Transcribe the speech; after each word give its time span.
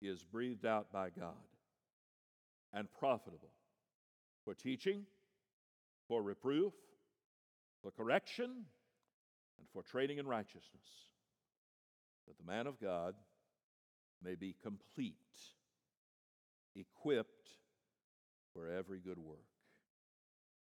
is 0.00 0.22
breathed 0.22 0.66
out 0.66 0.92
by 0.92 1.10
God 1.10 1.34
and 2.72 2.88
profitable 2.98 3.50
for 4.44 4.54
teaching, 4.54 5.04
for 6.06 6.22
reproof, 6.22 6.72
for 7.82 7.90
correction, 7.90 8.64
and 9.58 9.66
for 9.72 9.82
training 9.82 10.18
in 10.18 10.26
righteousness, 10.26 10.88
that 12.26 12.38
the 12.38 12.50
man 12.50 12.66
of 12.66 12.80
God 12.80 13.14
may 14.22 14.34
be 14.34 14.54
complete, 14.62 15.14
equipped 16.76 17.48
for 18.52 18.68
every 18.68 19.00
good 19.00 19.18
work. 19.18 19.38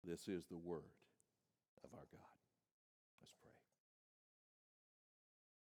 This 0.05 0.29
is 0.29 0.47
the 0.47 0.59
word 0.59 0.83
of 1.83 1.91
our 1.93 2.07
God. 2.13 2.35
Let's 3.21 3.33
pray. 3.41 3.51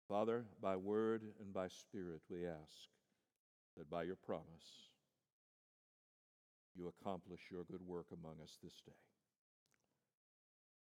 Father, 0.08 0.46
by 0.62 0.76
word 0.76 1.22
and 1.40 1.54
by 1.54 1.68
spirit, 1.68 2.22
we 2.30 2.46
ask 2.46 2.90
that 3.78 3.90
by 3.90 4.04
your 4.04 4.16
promise, 4.16 4.90
you 6.76 6.88
accomplish 6.88 7.42
your 7.52 7.64
good 7.64 7.82
work 7.82 8.08
among 8.12 8.36
us 8.44 8.58
this 8.64 8.82
day. 8.86 8.94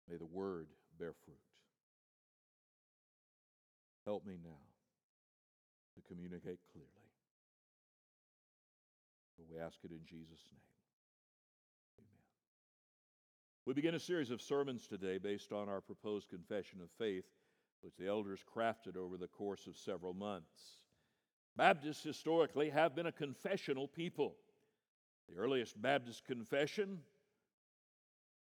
May 0.08 0.16
the 0.16 0.26
word 0.26 0.66
bear 0.98 1.12
fruit. 1.24 1.36
Help 4.04 4.26
me 4.26 4.34
now 4.42 4.50
to 5.94 6.02
communicate 6.08 6.58
clearly. 6.72 6.88
But 9.38 9.46
we 9.50 9.60
ask 9.60 9.78
it 9.84 9.90
in 9.90 10.00
Jesus' 10.04 10.44
name. 10.50 10.60
Amen. 11.98 12.22
We 13.64 13.74
begin 13.74 13.94
a 13.94 14.00
series 14.00 14.30
of 14.30 14.42
sermons 14.42 14.86
today 14.86 15.18
based 15.18 15.52
on 15.52 15.68
our 15.68 15.80
proposed 15.80 16.28
confession 16.28 16.80
of 16.80 16.90
faith, 16.98 17.26
which 17.80 17.96
the 17.96 18.08
elders 18.08 18.40
crafted 18.56 18.96
over 18.96 19.16
the 19.16 19.28
course 19.28 19.66
of 19.66 19.76
several 19.76 20.14
months. 20.14 20.81
Baptists 21.56 22.02
historically 22.02 22.70
have 22.70 22.94
been 22.94 23.06
a 23.06 23.12
confessional 23.12 23.86
people. 23.86 24.36
The 25.28 25.38
earliest 25.38 25.80
Baptist 25.80 26.24
confession, 26.24 27.00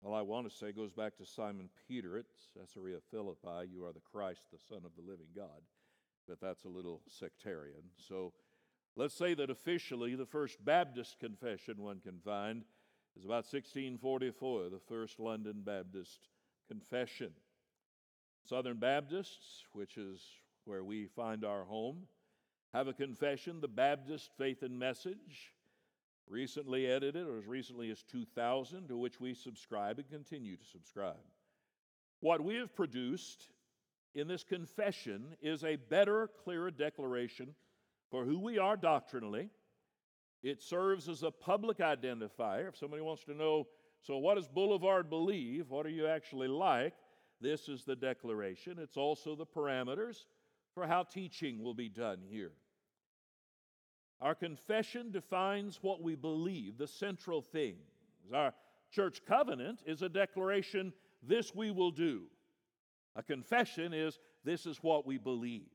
well, 0.03 0.14
I 0.14 0.22
want 0.22 0.50
to 0.50 0.56
say, 0.56 0.72
goes 0.72 0.92
back 0.92 1.17
to 1.17 1.27
Simon 1.27 1.69
Peter 1.89 2.19
at 2.19 2.27
Caesarea 2.56 2.98
Philippi 3.11 3.69
You 3.73 3.84
are 3.84 3.92
the 3.92 4.00
Christ, 4.00 4.42
the 4.53 4.58
Son 4.69 4.83
of 4.84 4.92
the 4.97 5.03
living 5.03 5.28
God. 5.34 5.62
But 6.28 6.41
that's 6.41 6.64
a 6.64 6.69
little 6.69 7.03
sectarian. 7.08 7.83
So 8.08 8.33
let's 8.97 9.14
say 9.14 9.34
that 9.34 9.50
officially 9.50 10.14
the 10.14 10.27
first 10.27 10.64
Baptist 10.64 11.19
confession 11.19 11.83
one 11.83 12.00
can 12.00 12.20
find 12.25 12.62
is 13.17 13.25
about 13.25 13.45
1644, 13.45 14.70
the 14.70 14.78
first 14.78 15.19
London 15.19 15.62
Baptist 15.64 16.28
confession. 16.69 17.30
Southern 18.48 18.78
Baptists, 18.78 19.64
which 19.73 19.97
is 19.97 20.20
where 20.64 20.84
we 20.84 21.06
find 21.06 21.45
our 21.45 21.64
home, 21.64 22.06
have 22.75 22.89
a 22.89 22.92
confession, 22.92 23.61
the 23.61 23.69
Baptist 23.69 24.31
Faith 24.39 24.62
and 24.62 24.78
Message, 24.78 25.53
recently 26.28 26.87
edited, 26.87 27.27
or 27.27 27.39
as 27.39 27.47
recently 27.47 27.91
as 27.91 28.03
2000, 28.05 28.89
to 28.89 28.97
which 28.97 29.20
we 29.20 29.34
subscribe 29.34 29.98
and 29.98 30.09
continue 30.09 30.56
to 30.56 30.64
subscribe. 30.64 31.17
What 32.20 32.42
we 32.42 32.56
have 32.56 32.75
produced 32.75 33.48
in 34.14 34.29
this 34.29 34.45
confession 34.45 35.37
is 35.42 35.64
a 35.64 35.77
better, 35.77 36.31
clearer 36.45 36.70
declaration 36.70 37.55
for 38.11 38.25
who 38.25 38.39
we 38.39 38.59
are 38.59 38.77
doctrinally. 38.77 39.51
It 40.42 40.62
serves 40.62 41.09
as 41.09 41.23
a 41.23 41.31
public 41.31 41.79
identifier. 41.79 42.69
If 42.69 42.77
somebody 42.77 43.03
wants 43.03 43.25
to 43.25 43.34
know, 43.34 43.67
so 44.01 44.19
what 44.19 44.36
does 44.36 44.48
Boulevard 44.48 45.11
believe? 45.11 45.70
What 45.70 45.86
are 45.86 45.91
you 45.91 46.07
actually 46.07 46.48
like? 46.48 46.95
This 47.41 47.69
is 47.69 47.84
the 47.84 47.97
declaration. 47.97 48.79
It's 48.79 48.97
also 48.97 49.34
the 49.34 49.47
parameters 49.47 50.25
for 50.75 50.86
how 50.86 51.03
teaching 51.03 51.62
will 51.62 51.75
be 51.75 51.89
done 51.89 52.20
here. 52.29 52.53
Our 54.23 54.37
confession 54.37 55.11
defines 55.11 55.81
what 55.83 56.01
we 56.01 56.15
believe, 56.15 56.78
the 56.78 56.87
central 56.87 57.42
things. 57.42 57.77
Our 58.33 58.55
church 58.92 59.23
covenant 59.27 59.81
is 59.84 60.03
a 60.03 60.09
declaration, 60.09 60.92
this 61.25 61.52
we 61.52 61.73
will 61.73 61.91
do. 61.91 62.23
A 63.17 63.23
confession 63.23 63.92
is, 63.92 64.20
this 64.45 64.64
is 64.64 64.79
what 64.79 65.05
we 65.05 65.19
believe. 65.19 65.67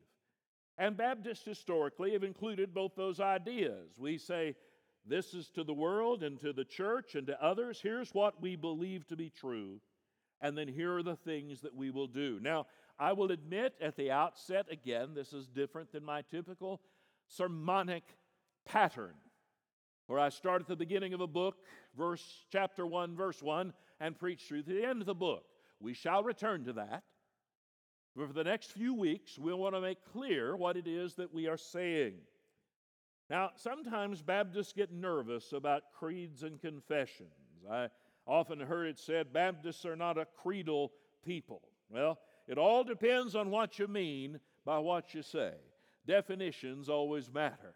And 0.77 0.95
Baptists 0.95 1.43
historically 1.43 2.13
have 2.13 2.23
included 2.23 2.73
both 2.73 2.95
those 2.95 3.19
ideas. 3.19 3.89
We 3.99 4.17
say, 4.17 4.55
this 5.05 5.33
is 5.33 5.49
to 5.49 5.65
the 5.65 5.73
world 5.73 6.23
and 6.23 6.39
to 6.39 6.53
the 6.53 6.65
church 6.65 7.15
and 7.15 7.27
to 7.27 7.43
others. 7.43 7.81
Here's 7.81 8.13
what 8.13 8.41
we 8.41 8.55
believe 8.55 9.05
to 9.07 9.17
be 9.17 9.29
true. 9.29 9.81
And 10.39 10.57
then 10.57 10.69
here 10.69 10.95
are 10.95 11.03
the 11.03 11.15
things 11.15 11.61
that 11.61 11.75
we 11.75 11.89
will 11.89 12.07
do. 12.07 12.39
Now, 12.41 12.67
I 12.97 13.11
will 13.11 13.31
admit 13.31 13.73
at 13.81 13.97
the 13.97 14.11
outset, 14.11 14.67
again, 14.71 15.09
this 15.13 15.33
is 15.33 15.47
different 15.47 15.91
than 15.91 16.05
my 16.05 16.21
typical 16.21 16.79
sermonic 17.27 18.03
pattern 18.67 19.13
where 20.07 20.19
I 20.19 20.29
start 20.29 20.61
at 20.61 20.67
the 20.67 20.75
beginning 20.75 21.13
of 21.13 21.21
a 21.21 21.27
book, 21.27 21.57
verse 21.97 22.45
chapter 22.51 22.85
1, 22.85 23.15
verse 23.15 23.41
1, 23.41 23.73
and 23.99 24.17
preach 24.17 24.43
through 24.43 24.63
to 24.63 24.73
the 24.73 24.85
end 24.85 25.01
of 25.01 25.05
the 25.05 25.13
book. 25.13 25.43
We 25.79 25.93
shall 25.93 26.23
return 26.23 26.63
to 26.65 26.73
that. 26.73 27.03
But 28.15 28.27
for 28.27 28.33
the 28.33 28.43
next 28.43 28.71
few 28.71 28.93
weeks, 28.93 29.37
we'll 29.37 29.59
want 29.59 29.75
to 29.75 29.81
make 29.81 30.03
clear 30.11 30.55
what 30.55 30.77
it 30.77 30.87
is 30.87 31.15
that 31.15 31.33
we 31.33 31.47
are 31.47 31.57
saying. 31.57 32.13
Now, 33.29 33.51
sometimes 33.55 34.21
Baptists 34.21 34.73
get 34.73 34.91
nervous 34.91 35.51
about 35.51 35.91
creeds 35.93 36.43
and 36.43 36.59
confessions. 36.59 37.29
I 37.69 37.89
often 38.25 38.59
heard 38.59 38.87
it 38.87 38.97
said 38.97 39.33
Baptists 39.33 39.85
are 39.85 39.97
not 39.97 40.17
a 40.17 40.25
creedal 40.25 40.93
people. 41.23 41.61
Well, 41.89 42.17
it 42.47 42.57
all 42.57 42.83
depends 42.83 43.35
on 43.35 43.51
what 43.51 43.77
you 43.77 43.87
mean 43.87 44.39
by 44.65 44.79
what 44.79 45.13
you 45.13 45.21
say. 45.21 45.51
Definitions 46.05 46.87
always 46.87 47.31
matter. 47.31 47.75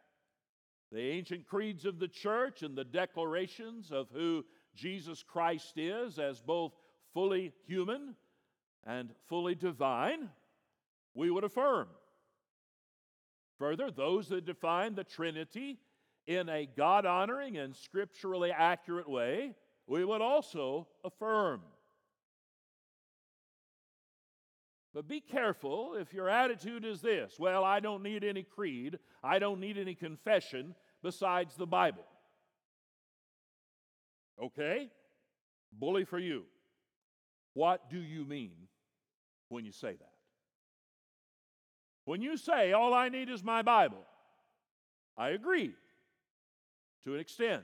The 0.91 0.99
ancient 0.99 1.47
creeds 1.47 1.85
of 1.85 1.99
the 1.99 2.07
church 2.07 2.63
and 2.63 2.77
the 2.77 2.83
declarations 2.83 3.91
of 3.91 4.07
who 4.13 4.43
Jesus 4.75 5.23
Christ 5.23 5.77
is 5.77 6.19
as 6.19 6.41
both 6.41 6.73
fully 7.13 7.53
human 7.65 8.15
and 8.85 9.11
fully 9.27 9.55
divine, 9.55 10.29
we 11.13 11.29
would 11.29 11.43
affirm. 11.43 11.87
Further, 13.57 13.91
those 13.91 14.27
that 14.29 14.45
define 14.45 14.95
the 14.95 15.03
Trinity 15.03 15.79
in 16.27 16.49
a 16.49 16.65
God 16.65 17.05
honoring 17.05 17.57
and 17.57 17.75
scripturally 17.75 18.51
accurate 18.51 19.09
way, 19.09 19.53
we 19.87 20.03
would 20.03 20.21
also 20.21 20.87
affirm. 21.03 21.61
But 24.93 25.07
be 25.07 25.21
careful 25.21 25.95
if 25.95 26.13
your 26.13 26.29
attitude 26.29 26.83
is 26.83 27.01
this 27.01 27.35
well, 27.39 27.63
I 27.63 27.79
don't 27.79 28.03
need 28.03 28.23
any 28.23 28.43
creed, 28.43 28.99
I 29.23 29.39
don't 29.39 29.59
need 29.59 29.77
any 29.77 29.95
confession 29.95 30.75
besides 31.01 31.55
the 31.55 31.67
Bible. 31.67 32.05
Okay? 34.41 34.89
Bully 35.71 36.03
for 36.03 36.19
you. 36.19 36.43
What 37.53 37.89
do 37.89 37.99
you 37.99 38.25
mean 38.25 38.67
when 39.49 39.65
you 39.65 39.71
say 39.71 39.93
that? 39.93 40.11
When 42.05 42.21
you 42.21 42.35
say, 42.35 42.73
all 42.73 42.93
I 42.93 43.09
need 43.09 43.29
is 43.29 43.43
my 43.43 43.61
Bible, 43.61 44.03
I 45.17 45.29
agree 45.29 45.73
to 47.03 47.13
an 47.13 47.19
extent. 47.19 47.63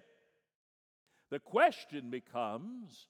The 1.29 1.39
question 1.39 2.09
becomes, 2.09 3.07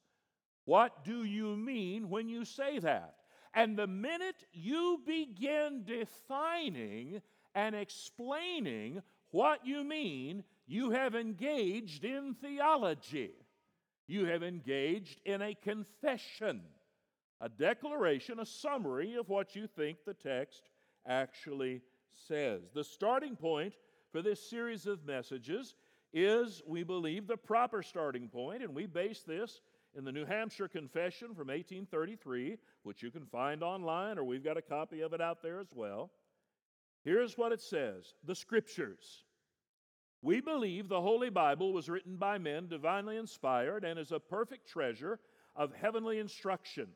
what 0.65 1.03
do 1.03 1.23
you 1.23 1.55
mean 1.55 2.09
when 2.09 2.29
you 2.29 2.45
say 2.45 2.79
that? 2.79 3.16
And 3.53 3.77
the 3.77 3.87
minute 3.87 4.45
you 4.53 5.01
begin 5.05 5.83
defining 5.85 7.21
and 7.55 7.75
explaining 7.75 9.01
what 9.31 9.65
you 9.65 9.83
mean, 9.83 10.43
you 10.67 10.91
have 10.91 11.15
engaged 11.15 12.05
in 12.05 12.35
theology. 12.35 13.31
You 14.07 14.25
have 14.25 14.43
engaged 14.43 15.21
in 15.25 15.41
a 15.41 15.53
confession, 15.53 16.61
a 17.41 17.49
declaration, 17.49 18.39
a 18.39 18.45
summary 18.45 19.15
of 19.15 19.27
what 19.27 19.55
you 19.55 19.67
think 19.67 19.99
the 20.05 20.13
text 20.13 20.69
actually 21.05 21.81
says. 22.27 22.61
The 22.73 22.83
starting 22.83 23.35
point 23.35 23.73
for 24.11 24.21
this 24.21 24.49
series 24.49 24.85
of 24.85 25.05
messages 25.05 25.75
is, 26.13 26.61
we 26.65 26.83
believe, 26.83 27.27
the 27.27 27.37
proper 27.37 27.83
starting 27.83 28.29
point, 28.29 28.63
and 28.63 28.73
we 28.73 28.85
base 28.85 29.23
this 29.27 29.61
in 29.97 30.05
the 30.05 30.11
New 30.11 30.25
Hampshire 30.25 30.67
Confession 30.67 31.29
from 31.29 31.47
1833, 31.47 32.57
which 32.83 33.01
you 33.01 33.09
can 33.09 33.25
find 33.25 33.63
online, 33.63 34.19
or 34.19 34.23
we've 34.23 34.43
got 34.43 34.55
a 34.55 34.61
copy 34.61 35.01
of 35.01 35.13
it 35.13 35.21
out 35.21 35.41
there 35.41 35.59
as 35.59 35.67
well. 35.73 36.11
Here's 37.03 37.35
what 37.35 37.51
it 37.51 37.61
says 37.61 38.13
The 38.23 38.35
Scriptures. 38.35 39.23
We 40.21 40.39
believe 40.39 40.87
the 40.87 41.01
Holy 41.01 41.29
Bible 41.29 41.73
was 41.73 41.89
written 41.89 42.17
by 42.17 42.37
men, 42.37 42.67
divinely 42.67 43.17
inspired, 43.17 43.83
and 43.83 43.99
is 43.99 44.11
a 44.11 44.19
perfect 44.19 44.67
treasure 44.67 45.19
of 45.55 45.73
heavenly 45.73 46.19
instruction. 46.19 46.89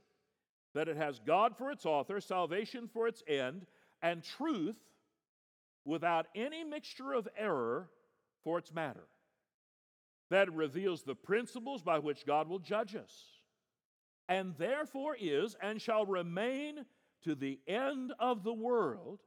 That 0.75 0.87
it 0.87 0.97
has 0.97 1.19
God 1.19 1.57
for 1.57 1.71
its 1.71 1.85
author, 1.85 2.21
salvation 2.21 2.87
for 2.87 3.07
its 3.07 3.23
end, 3.27 3.65
and 4.01 4.23
truth 4.23 4.77
without 5.85 6.27
any 6.35 6.63
mixture 6.63 7.13
of 7.13 7.27
error 7.35 7.89
for 8.43 8.59
its 8.59 8.71
matter 8.73 9.07
that 10.31 10.51
reveals 10.53 11.03
the 11.03 11.13
principles 11.13 11.83
by 11.83 11.99
which 11.99 12.25
God 12.25 12.47
will 12.47 12.59
judge 12.59 12.95
us, 12.95 13.13
and 14.29 14.55
therefore 14.57 15.15
is 15.19 15.57
and 15.61 15.81
shall 15.81 16.05
remain 16.05 16.85
to 17.23 17.35
the 17.35 17.59
end 17.67 18.13
of 18.17 18.43
the 18.43 18.53
world 18.53 19.19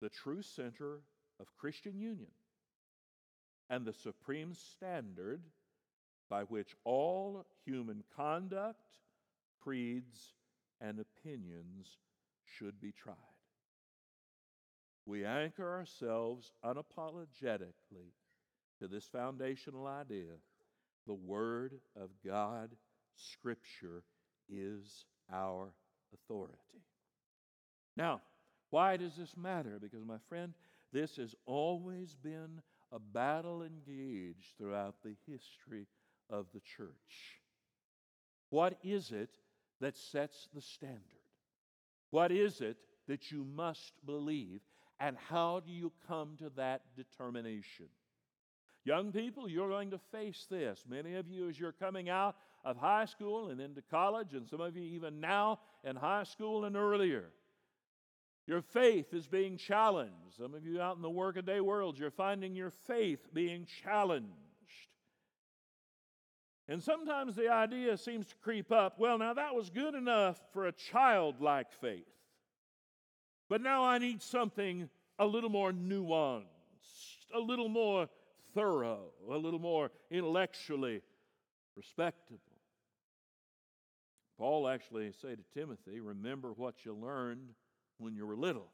the 0.00 0.08
true 0.08 0.40
center 0.40 1.00
of 1.38 1.54
Christian 1.58 2.00
union 2.00 2.30
and 3.68 3.84
the 3.84 3.92
supreme 3.92 4.54
standard 4.54 5.42
by 6.30 6.44
which 6.44 6.74
all 6.84 7.44
human 7.66 8.02
conduct, 8.16 8.96
creeds, 9.62 10.32
and 10.80 10.98
opinions 10.98 11.98
should 12.44 12.80
be 12.80 12.92
tried. 12.92 13.16
We 15.04 15.26
anchor 15.26 15.70
ourselves 15.70 16.52
unapologetically 16.64 18.12
to 18.80 18.88
this 18.88 19.06
foundational 19.06 19.86
idea 19.86 20.32
the 21.06 21.14
Word 21.14 21.74
of 21.96 22.10
God, 22.24 22.70
Scripture, 23.16 24.02
is 24.48 25.06
our 25.32 25.72
authority. 26.14 26.56
Now, 27.96 28.20
why 28.70 28.96
does 28.96 29.16
this 29.16 29.36
matter? 29.36 29.78
Because, 29.80 30.04
my 30.04 30.18
friend, 30.28 30.54
this 30.92 31.16
has 31.16 31.34
always 31.46 32.14
been 32.14 32.60
a 32.92 32.98
battle 32.98 33.62
engaged 33.62 34.56
throughout 34.58 34.96
the 35.02 35.14
history 35.26 35.86
of 36.28 36.46
the 36.52 36.60
church. 36.60 37.40
What 38.50 38.78
is 38.82 39.12
it 39.12 39.30
that 39.80 39.96
sets 39.96 40.48
the 40.54 40.60
standard? 40.60 41.00
What 42.10 42.32
is 42.32 42.60
it 42.60 42.76
that 43.08 43.30
you 43.30 43.44
must 43.44 43.92
believe? 44.04 44.60
And 44.98 45.16
how 45.28 45.60
do 45.60 45.72
you 45.72 45.92
come 46.06 46.36
to 46.38 46.50
that 46.56 46.82
determination? 46.96 47.86
Young 48.90 49.12
people, 49.12 49.48
you're 49.48 49.68
going 49.68 49.92
to 49.92 50.00
face 50.10 50.48
this. 50.50 50.84
Many 50.88 51.14
of 51.14 51.28
you, 51.28 51.48
as 51.48 51.60
you're 51.60 51.70
coming 51.70 52.08
out 52.08 52.34
of 52.64 52.76
high 52.76 53.04
school 53.04 53.50
and 53.50 53.60
into 53.60 53.82
college, 53.82 54.34
and 54.34 54.48
some 54.48 54.60
of 54.60 54.76
you 54.76 54.82
even 54.82 55.20
now 55.20 55.60
in 55.84 55.94
high 55.94 56.24
school 56.24 56.64
and 56.64 56.76
earlier, 56.76 57.26
your 58.48 58.60
faith 58.60 59.14
is 59.14 59.28
being 59.28 59.56
challenged. 59.56 60.34
Some 60.36 60.54
of 60.54 60.66
you 60.66 60.80
out 60.80 60.96
in 60.96 61.02
the 61.02 61.08
workaday 61.08 61.60
world, 61.60 62.00
you're 62.00 62.10
finding 62.10 62.56
your 62.56 62.70
faith 62.70 63.32
being 63.32 63.64
challenged. 63.84 64.26
And 66.66 66.82
sometimes 66.82 67.36
the 67.36 67.48
idea 67.48 67.96
seems 67.96 68.26
to 68.26 68.34
creep 68.42 68.72
up 68.72 68.98
well, 68.98 69.18
now 69.18 69.34
that 69.34 69.54
was 69.54 69.70
good 69.70 69.94
enough 69.94 70.40
for 70.52 70.66
a 70.66 70.72
childlike 70.72 71.70
faith. 71.80 72.08
But 73.48 73.60
now 73.60 73.84
I 73.84 73.98
need 73.98 74.20
something 74.20 74.90
a 75.16 75.26
little 75.26 75.48
more 75.48 75.70
nuanced, 75.70 76.42
a 77.32 77.38
little 77.38 77.68
more 77.68 78.08
thorough, 78.54 79.10
a 79.30 79.36
little 79.36 79.58
more 79.58 79.90
intellectually 80.10 81.02
respectable. 81.76 82.40
Paul 84.38 84.68
actually 84.68 85.12
say 85.20 85.34
to 85.34 85.42
Timothy, 85.54 86.00
remember 86.00 86.52
what 86.52 86.84
you 86.84 86.94
learned 86.94 87.50
when 87.98 88.14
you 88.14 88.26
were 88.26 88.36
little. 88.36 88.70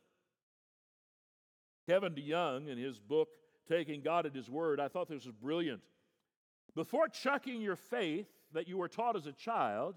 Kevin 1.89 2.15
DeYoung, 2.15 2.69
in 2.69 2.79
his 2.79 2.99
book, 2.99 3.29
Taking 3.69 4.01
God 4.01 4.27
at 4.27 4.35
His 4.35 4.49
Word, 4.49 4.79
I 4.79 4.89
thought 4.89 5.09
this 5.09 5.25
was 5.25 5.35
brilliant. 5.35 5.81
Before 6.75 7.09
chucking 7.09 7.61
your 7.61 7.77
faith 7.77 8.29
that 8.53 8.69
you 8.69 8.77
were 8.77 8.89
taught 8.89 9.17
as 9.17 9.27
a 9.27 9.33
child, 9.33 9.97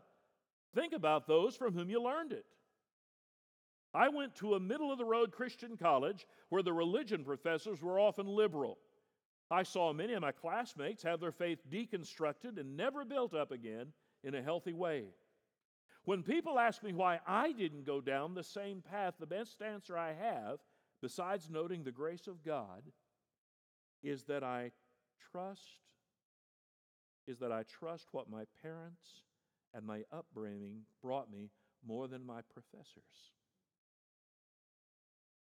think 0.73 0.93
about 0.93 1.27
those 1.27 1.55
from 1.55 1.73
whom 1.73 1.89
you 1.89 2.01
learned 2.01 2.31
it. 2.31 2.45
I 3.93 4.09
went 4.09 4.35
to 4.35 4.55
a 4.55 4.59
middle 4.59 4.91
of 4.91 4.97
the 4.97 5.05
road 5.05 5.31
Christian 5.31 5.77
college 5.77 6.25
where 6.49 6.63
the 6.63 6.73
religion 6.73 7.23
professors 7.23 7.81
were 7.81 7.99
often 7.99 8.27
liberal. 8.27 8.77
I 9.51 9.63
saw 9.63 9.93
many 9.93 10.13
of 10.13 10.21
my 10.21 10.31
classmates 10.31 11.03
have 11.03 11.19
their 11.19 11.31
faith 11.31 11.59
deconstructed 11.71 12.59
and 12.59 12.77
never 12.77 13.03
built 13.03 13.33
up 13.33 13.51
again 13.51 13.87
in 14.23 14.35
a 14.35 14.43
healthy 14.43 14.73
way. 14.73 15.05
When 16.05 16.23
people 16.23 16.59
ask 16.59 16.83
me 16.83 16.93
why 16.93 17.19
I 17.27 17.51
didn't 17.51 17.85
go 17.85 18.01
down 18.01 18.33
the 18.33 18.43
same 18.43 18.81
path, 18.81 19.15
the 19.19 19.25
best 19.25 19.61
answer 19.61 19.97
I 19.97 20.13
have, 20.13 20.59
besides 21.01 21.49
noting 21.49 21.83
the 21.83 21.91
grace 21.91 22.27
of 22.27 22.43
God, 22.43 22.83
is 24.03 24.23
that 24.23 24.43
I 24.43 24.71
trust 25.31 25.81
is 27.27 27.37
that 27.37 27.51
I 27.51 27.61
trust 27.63 28.07
what 28.11 28.27
my 28.27 28.43
parents 28.63 29.21
and 29.75 29.85
my 29.85 30.01
upbringing 30.11 30.81
brought 30.99 31.31
me 31.31 31.51
more 31.87 32.07
than 32.07 32.25
my 32.25 32.41
professors. 32.51 33.33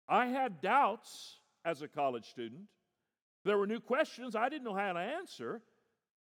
I 0.06 0.26
had 0.26 0.60
doubts 0.60 1.38
as 1.64 1.80
a 1.80 1.88
college 1.88 2.26
student. 2.28 2.64
There 3.44 3.58
were 3.58 3.66
new 3.66 3.80
questions 3.80 4.36
I 4.36 4.48
didn't 4.48 4.64
know 4.64 4.74
how 4.74 4.92
to 4.92 5.00
answer. 5.00 5.62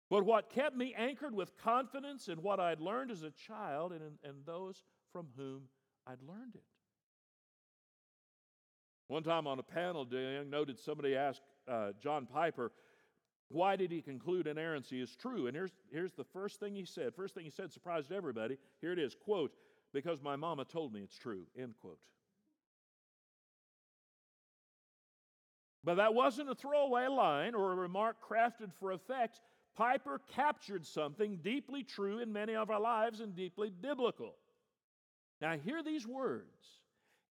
But 0.09 0.25
what 0.25 0.49
kept 0.49 0.75
me 0.75 0.93
anchored 0.95 1.33
with 1.33 1.57
confidence 1.57 2.27
in 2.27 2.37
what 2.43 2.59
I'd 2.59 2.79
learned 2.79 3.09
as 3.09 3.23
a 3.23 3.31
child 3.31 3.93
and, 3.93 4.01
and 4.23 4.45
those 4.45 4.83
from 5.11 5.27
whom 5.35 5.63
I'd 6.05 6.21
learned 6.21 6.55
it. 6.55 6.63
One 9.07 9.23
time 9.23 9.47
on 9.47 9.59
a 9.59 9.63
panel, 9.63 10.07
Young 10.09 10.49
noted 10.49 10.79
somebody 10.79 11.15
asked 11.15 11.41
uh, 11.67 11.91
John 12.01 12.25
Piper, 12.25 12.71
why 13.49 13.75
did 13.75 13.91
he 13.91 14.01
conclude 14.01 14.47
inerrancy 14.47 15.01
is 15.01 15.15
true? 15.15 15.47
And 15.47 15.55
here's, 15.55 15.71
here's 15.91 16.13
the 16.13 16.23
first 16.23 16.59
thing 16.59 16.75
he 16.75 16.85
said. 16.85 17.13
First 17.15 17.35
thing 17.35 17.45
he 17.45 17.51
said 17.51 17.71
surprised 17.71 18.11
everybody. 18.11 18.57
Here 18.81 18.91
it 18.91 18.99
is, 18.99 19.15
quote, 19.15 19.51
because 19.93 20.21
my 20.21 20.35
mama 20.35 20.65
told 20.65 20.93
me 20.93 21.01
it's 21.01 21.17
true, 21.17 21.45
end 21.57 21.75
quote. 21.79 21.99
But 25.83 25.95
that 25.95 26.13
wasn't 26.13 26.49
a 26.49 26.55
throwaway 26.55 27.07
line 27.07 27.55
or 27.55 27.71
a 27.71 27.75
remark 27.75 28.17
crafted 28.25 28.71
for 28.79 28.91
effect. 28.91 29.41
Piper 29.75 30.21
captured 30.33 30.85
something 30.85 31.39
deeply 31.43 31.83
true 31.83 32.19
in 32.19 32.31
many 32.31 32.55
of 32.55 32.69
our 32.69 32.79
lives 32.79 33.19
and 33.19 33.35
deeply 33.35 33.69
biblical. 33.69 34.35
Now, 35.41 35.57
hear 35.57 35.83
these 35.83 36.07
words. 36.07 36.79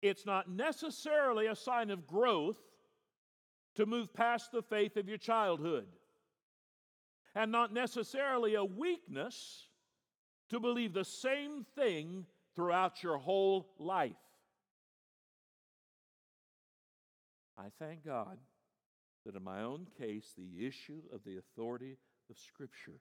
It's 0.03 0.27
not 0.27 0.51
necessarily 0.51 1.47
a 1.47 1.57
sign 1.57 1.91
of 1.91 2.07
growth 2.07 2.59
to 3.77 3.87
move 3.87 4.13
past 4.13 4.53
the 4.53 4.63
faith 4.63 4.97
of 4.97 5.09
your 5.09 5.17
childhood, 5.17 5.87
and 7.35 7.51
not 7.51 7.73
necessarily 7.73 8.55
a 8.55 8.65
weakness 8.65 9.69
to 10.51 10.61
believe 10.61 10.93
the 10.93 11.05
same 11.05 11.65
thing 11.75 12.27
throughout 12.55 13.03
your 13.03 13.17
whole 13.17 13.71
life. 13.79 14.13
I 17.59 17.67
thank 17.79 18.05
God 18.05 18.39
that 19.25 19.37
in 19.37 19.45
my 19.45 19.63
own 19.63 19.87
case, 19.99 20.33
the 20.37 20.67
issue 20.67 21.03
of 21.13 21.23
the 21.25 21.39
authority 21.39 21.97
of 22.31 22.39
Scripture 22.39 23.01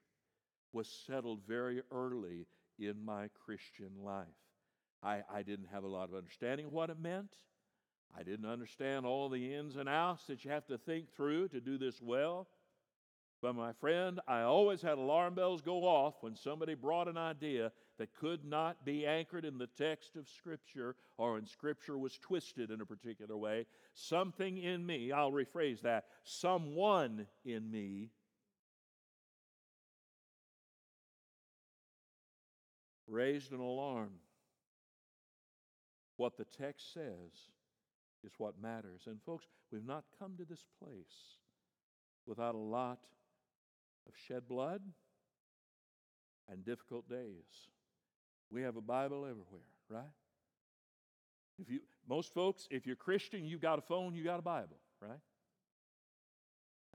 was 0.72 0.88
settled 1.06 1.40
very 1.46 1.82
early 1.90 2.46
in 2.78 3.04
my 3.04 3.28
Christian 3.44 3.90
life. 4.04 4.26
I, 5.02 5.22
I 5.32 5.42
didn't 5.42 5.68
have 5.72 5.84
a 5.84 5.88
lot 5.88 6.08
of 6.08 6.14
understanding 6.14 6.66
of 6.66 6.72
what 6.72 6.90
it 6.90 6.98
meant. 6.98 7.36
I 8.16 8.22
didn't 8.22 8.46
understand 8.46 9.06
all 9.06 9.28
the 9.28 9.54
ins 9.54 9.76
and 9.76 9.88
outs 9.88 10.26
that 10.26 10.44
you 10.44 10.50
have 10.50 10.66
to 10.66 10.78
think 10.78 11.10
through 11.10 11.48
to 11.48 11.60
do 11.60 11.78
this 11.78 12.00
well. 12.00 12.46
But 13.42 13.56
my 13.56 13.72
friend, 13.72 14.20
I 14.28 14.42
always 14.42 14.82
had 14.82 14.98
alarm 14.98 15.34
bells 15.34 15.62
go 15.62 15.82
off 15.82 16.14
when 16.20 16.36
somebody 16.36 16.74
brought 16.74 17.08
an 17.08 17.18
idea 17.18 17.72
that 17.98 18.14
could 18.14 18.44
not 18.44 18.84
be 18.84 19.04
anchored 19.04 19.44
in 19.44 19.58
the 19.58 19.66
text 19.66 20.14
of 20.14 20.28
Scripture 20.28 20.94
or 21.18 21.32
when 21.32 21.46
Scripture 21.46 21.98
was 21.98 22.16
twisted 22.18 22.70
in 22.70 22.80
a 22.80 22.86
particular 22.86 23.36
way. 23.36 23.66
Something 23.94 24.58
in 24.58 24.86
me, 24.86 25.10
I'll 25.10 25.32
rephrase 25.32 25.80
that, 25.82 26.04
someone 26.22 27.26
in 27.44 27.68
me 27.68 28.10
raised 33.08 33.50
an 33.50 33.58
alarm. 33.58 34.12
What 36.16 36.36
the 36.36 36.44
text 36.44 36.94
says 36.94 37.32
is 38.22 38.32
what 38.38 38.62
matters. 38.62 39.02
And 39.08 39.20
folks, 39.26 39.46
we've 39.72 39.84
not 39.84 40.04
come 40.20 40.36
to 40.38 40.44
this 40.44 40.64
place 40.80 41.38
without 42.24 42.54
a 42.54 42.58
lot 42.58 43.00
of 44.06 44.14
shed 44.28 44.48
blood 44.48 44.82
and 46.48 46.64
difficult 46.64 47.08
days. 47.08 47.68
We 48.50 48.62
have 48.62 48.76
a 48.76 48.80
Bible 48.80 49.24
everywhere, 49.24 49.68
right? 49.88 50.10
If 51.58 51.70
you 51.70 51.80
most 52.08 52.34
folks, 52.34 52.66
if 52.70 52.86
you're 52.86 52.96
Christian, 52.96 53.44
you've 53.44 53.60
got 53.60 53.78
a 53.78 53.82
phone, 53.82 54.14
you 54.14 54.24
got 54.24 54.38
a 54.38 54.42
Bible, 54.42 54.78
right? 55.00 55.20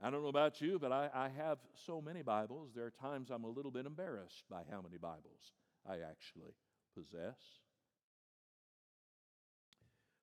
I 0.00 0.10
don't 0.10 0.22
know 0.22 0.28
about 0.28 0.60
you, 0.60 0.78
but 0.78 0.92
I, 0.92 1.08
I 1.12 1.28
have 1.28 1.58
so 1.86 2.00
many 2.00 2.22
Bibles, 2.22 2.70
there 2.74 2.84
are 2.84 2.90
times 2.90 3.30
I'm 3.30 3.44
a 3.44 3.48
little 3.48 3.72
bit 3.72 3.84
embarrassed 3.84 4.44
by 4.48 4.62
how 4.70 4.80
many 4.80 4.96
Bibles 4.96 5.52
I 5.88 5.94
actually 6.08 6.54
possess. 6.94 7.38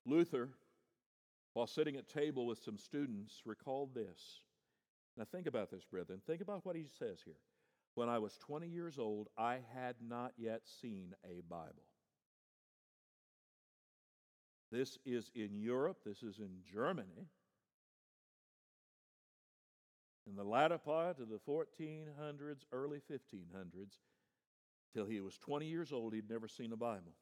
Luther, 0.06 0.50
while 1.54 1.68
sitting 1.68 1.98
at 1.98 2.08
table 2.08 2.46
with 2.46 2.60
some 2.64 2.78
students, 2.78 3.42
recalled 3.46 3.94
this. 3.94 4.40
Now, 5.18 5.24
think 5.32 5.48
about 5.48 5.72
this, 5.72 5.84
brethren. 5.86 6.22
Think 6.28 6.42
about 6.42 6.66
what 6.66 6.76
he 6.76 6.86
says 7.00 7.20
here. 7.24 7.40
When 7.96 8.10
I 8.10 8.20
was 8.20 8.38
20 8.40 8.68
years 8.68 9.00
old, 9.00 9.30
I 9.38 9.60
had 9.74 9.96
not 10.06 10.34
yet 10.38 10.62
seen 10.82 11.14
a 11.24 11.42
Bible. 11.50 11.86
This 14.72 14.98
is 15.06 15.32
in 15.34 15.56
Europe, 15.56 16.00
this 16.06 16.22
is 16.22 16.40
in 16.40 16.50
Germany. 16.70 17.30
In 20.28 20.36
the 20.36 20.44
latter 20.44 20.78
part 20.78 21.20
of 21.20 21.30
the 21.30 21.40
1400s, 21.48 22.66
early 22.74 23.00
1500s, 23.10 24.00
till 24.94 25.06
he 25.06 25.22
was 25.22 25.38
20 25.38 25.66
years 25.66 25.94
old, 25.94 26.14
he'd 26.14 26.30
never 26.30 26.48
seen 26.48 26.74
a 26.74 26.78
Bible. 26.78 27.14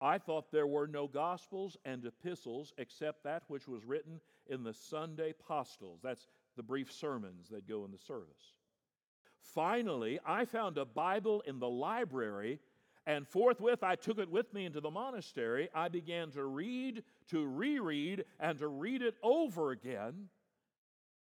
I 0.00 0.18
thought 0.18 0.50
there 0.50 0.66
were 0.66 0.88
no 0.88 1.06
gospels 1.06 1.76
and 1.84 2.04
epistles 2.04 2.72
except 2.78 3.22
that 3.24 3.44
which 3.48 3.68
was 3.68 3.84
written 3.84 4.20
in 4.46 4.64
the 4.64 4.74
Sunday 4.74 5.32
Postils. 5.32 6.00
That's 6.02 6.26
the 6.56 6.62
brief 6.62 6.92
sermons 6.92 7.48
that 7.50 7.68
go 7.68 7.84
in 7.84 7.90
the 7.90 7.98
service. 7.98 8.54
Finally, 9.40 10.18
I 10.26 10.44
found 10.44 10.78
a 10.78 10.84
Bible 10.84 11.42
in 11.46 11.58
the 11.58 11.68
library, 11.68 12.60
and 13.06 13.28
forthwith 13.28 13.82
I 13.82 13.94
took 13.96 14.18
it 14.18 14.30
with 14.30 14.52
me 14.54 14.64
into 14.64 14.80
the 14.80 14.90
monastery. 14.90 15.68
I 15.74 15.88
began 15.88 16.30
to 16.32 16.44
read, 16.44 17.02
to 17.28 17.46
reread, 17.46 18.24
and 18.40 18.58
to 18.58 18.68
read 18.68 19.02
it 19.02 19.14
over 19.22 19.70
again 19.70 20.28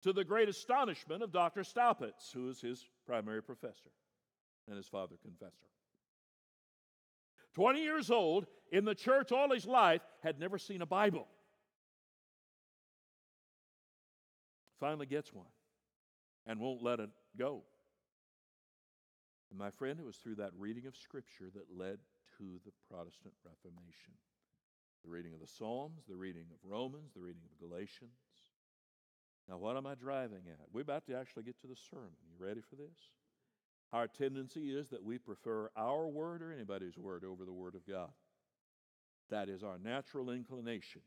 to 0.04 0.14
the 0.14 0.24
great 0.24 0.50
astonishment 0.50 1.24
of 1.24 1.32
Dr. 1.32 1.62
Staupitz, 1.62 2.32
who 2.34 2.50
is 2.50 2.62
his 2.62 2.88
primary 3.06 3.42
professor 3.42 3.92
and 4.68 4.78
his 4.78 4.88
father 4.88 5.16
confessor. 5.22 5.68
20 7.54 7.82
years 7.82 8.10
old, 8.10 8.48
in 8.72 8.86
the 8.86 8.96
church 8.96 9.32
all 9.32 9.52
his 9.52 9.66
life, 9.66 10.02
had 10.24 10.40
never 10.40 10.58
seen 10.58 10.82
a 10.82 10.86
Bible. 10.86 11.28
Finally 14.82 15.06
gets 15.06 15.32
one 15.32 15.46
and 16.48 16.60
won't 16.60 16.82
let 16.82 17.00
it 17.00 17.12
go. 17.38 17.62
And 19.52 19.60
my 19.60 19.70
friend, 19.70 20.00
it 20.00 20.06
was 20.06 20.16
through 20.16 20.36
that 20.36 20.52
reading 20.58 20.88
of 20.88 20.98
Scripture 20.98 21.52
that 21.54 21.78
led 21.78 22.00
to 22.40 22.44
the 22.66 22.72
Protestant 22.90 23.36
Reformation. 23.46 24.14
The 25.06 25.12
reading 25.12 25.34
of 25.34 25.40
the 25.40 25.48
Psalms, 25.48 26.02
the 26.10 26.16
reading 26.16 26.46
of 26.52 26.58
Romans, 26.70 27.12
the 27.14 27.22
reading 27.22 27.44
of 27.46 27.70
Galatians. 27.70 28.12
Now, 29.48 29.58
what 29.58 29.78
am 29.78 29.86
I 29.86 29.94
driving 29.94 30.42
at? 30.50 30.66
We're 30.74 30.82
about 30.82 31.06
to 31.08 31.16
actually 31.16 31.44
get 31.44 31.62
to 31.62 31.68
the 31.68 31.78
sermon. 31.92 32.10
You 32.28 32.44
ready 32.44 32.62
for 32.62 32.76
this? 32.76 32.98
Our 33.94 34.08
tendency 34.08 34.76
is 34.76 34.90
that 34.90 35.04
we 35.04 35.20
prefer 35.20 35.70
our 35.76 36.08
word 36.08 36.42
or 36.42 36.52
anybody's 36.52 36.98
word 36.98 37.24
over 37.24 37.46
the 37.46 37.54
Word 37.54 37.76
of 37.76 37.86
God. 37.86 38.10
That 39.30 39.48
is 39.48 39.64
our 39.64 39.78
natural 39.78 40.32
inclination. 40.32 41.02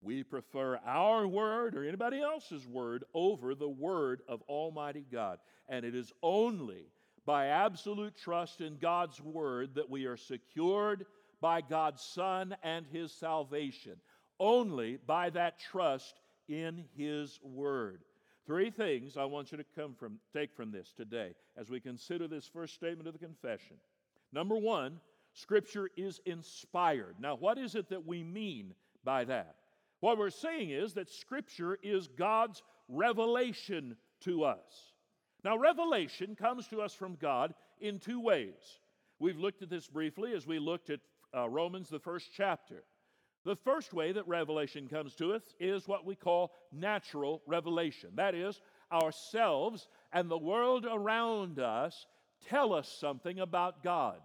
We 0.00 0.22
prefer 0.22 0.78
our 0.86 1.26
word 1.26 1.76
or 1.76 1.84
anybody 1.84 2.20
else's 2.20 2.66
word 2.66 3.04
over 3.14 3.54
the 3.54 3.68
word 3.68 4.22
of 4.28 4.42
Almighty 4.42 5.04
God. 5.10 5.38
And 5.68 5.84
it 5.84 5.94
is 5.94 6.12
only 6.22 6.86
by 7.26 7.46
absolute 7.46 8.16
trust 8.16 8.60
in 8.60 8.78
God's 8.78 9.20
word 9.20 9.74
that 9.74 9.90
we 9.90 10.06
are 10.06 10.16
secured 10.16 11.06
by 11.40 11.60
God's 11.60 12.02
Son 12.02 12.56
and 12.62 12.86
His 12.92 13.12
salvation. 13.12 13.96
Only 14.40 14.98
by 15.06 15.30
that 15.30 15.58
trust 15.58 16.20
in 16.48 16.84
His 16.96 17.40
word. 17.42 18.02
Three 18.46 18.70
things 18.70 19.16
I 19.16 19.24
want 19.26 19.52
you 19.52 19.58
to 19.58 19.64
come 19.76 19.94
from, 19.94 20.18
take 20.32 20.54
from 20.54 20.70
this 20.70 20.92
today 20.96 21.34
as 21.56 21.68
we 21.68 21.80
consider 21.80 22.26
this 22.28 22.46
first 22.46 22.74
statement 22.74 23.08
of 23.08 23.12
the 23.12 23.18
confession. 23.18 23.76
Number 24.32 24.56
one, 24.56 25.00
Scripture 25.34 25.90
is 25.96 26.20
inspired. 26.24 27.16
Now, 27.20 27.36
what 27.36 27.58
is 27.58 27.74
it 27.74 27.90
that 27.90 28.06
we 28.06 28.22
mean 28.22 28.74
by 29.04 29.24
that? 29.24 29.56
What 30.00 30.18
we're 30.18 30.30
saying 30.30 30.70
is 30.70 30.94
that 30.94 31.10
Scripture 31.10 31.78
is 31.82 32.08
God's 32.08 32.62
revelation 32.88 33.96
to 34.20 34.44
us. 34.44 34.92
Now, 35.44 35.56
revelation 35.56 36.36
comes 36.36 36.68
to 36.68 36.80
us 36.80 36.94
from 36.94 37.16
God 37.20 37.54
in 37.80 37.98
two 37.98 38.20
ways. 38.20 38.80
We've 39.18 39.38
looked 39.38 39.62
at 39.62 39.70
this 39.70 39.88
briefly 39.88 40.32
as 40.34 40.46
we 40.46 40.58
looked 40.58 40.90
at 40.90 41.00
uh, 41.36 41.48
Romans, 41.48 41.88
the 41.88 41.98
first 41.98 42.30
chapter. 42.36 42.84
The 43.44 43.56
first 43.56 43.92
way 43.92 44.12
that 44.12 44.26
revelation 44.26 44.88
comes 44.88 45.14
to 45.16 45.32
us 45.32 45.42
is 45.60 45.88
what 45.88 46.04
we 46.04 46.14
call 46.14 46.52
natural 46.72 47.42
revelation. 47.46 48.10
That 48.14 48.34
is, 48.34 48.60
ourselves 48.92 49.88
and 50.12 50.30
the 50.30 50.38
world 50.38 50.86
around 50.90 51.58
us 51.58 52.06
tell 52.48 52.72
us 52.72 52.88
something 52.88 53.40
about 53.40 53.82
God. 53.82 54.20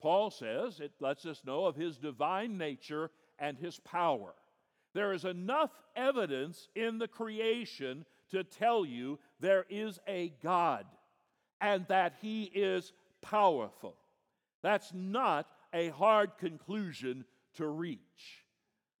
Paul 0.00 0.30
says 0.30 0.80
it 0.80 0.92
lets 1.00 1.24
us 1.24 1.42
know 1.44 1.64
of 1.64 1.76
his 1.76 1.96
divine 1.96 2.58
nature 2.58 3.10
and 3.38 3.56
his 3.56 3.78
power. 3.80 4.34
There 4.94 5.12
is 5.12 5.24
enough 5.24 5.70
evidence 5.96 6.68
in 6.74 6.98
the 6.98 7.08
creation 7.08 8.04
to 8.30 8.44
tell 8.44 8.86
you 8.86 9.18
there 9.40 9.66
is 9.68 9.98
a 10.06 10.32
God 10.42 10.86
and 11.60 11.86
that 11.88 12.14
he 12.22 12.44
is 12.44 12.92
powerful. 13.20 13.96
That's 14.62 14.92
not 14.94 15.46
a 15.72 15.88
hard 15.90 16.38
conclusion 16.38 17.24
to 17.56 17.66
reach. 17.66 18.44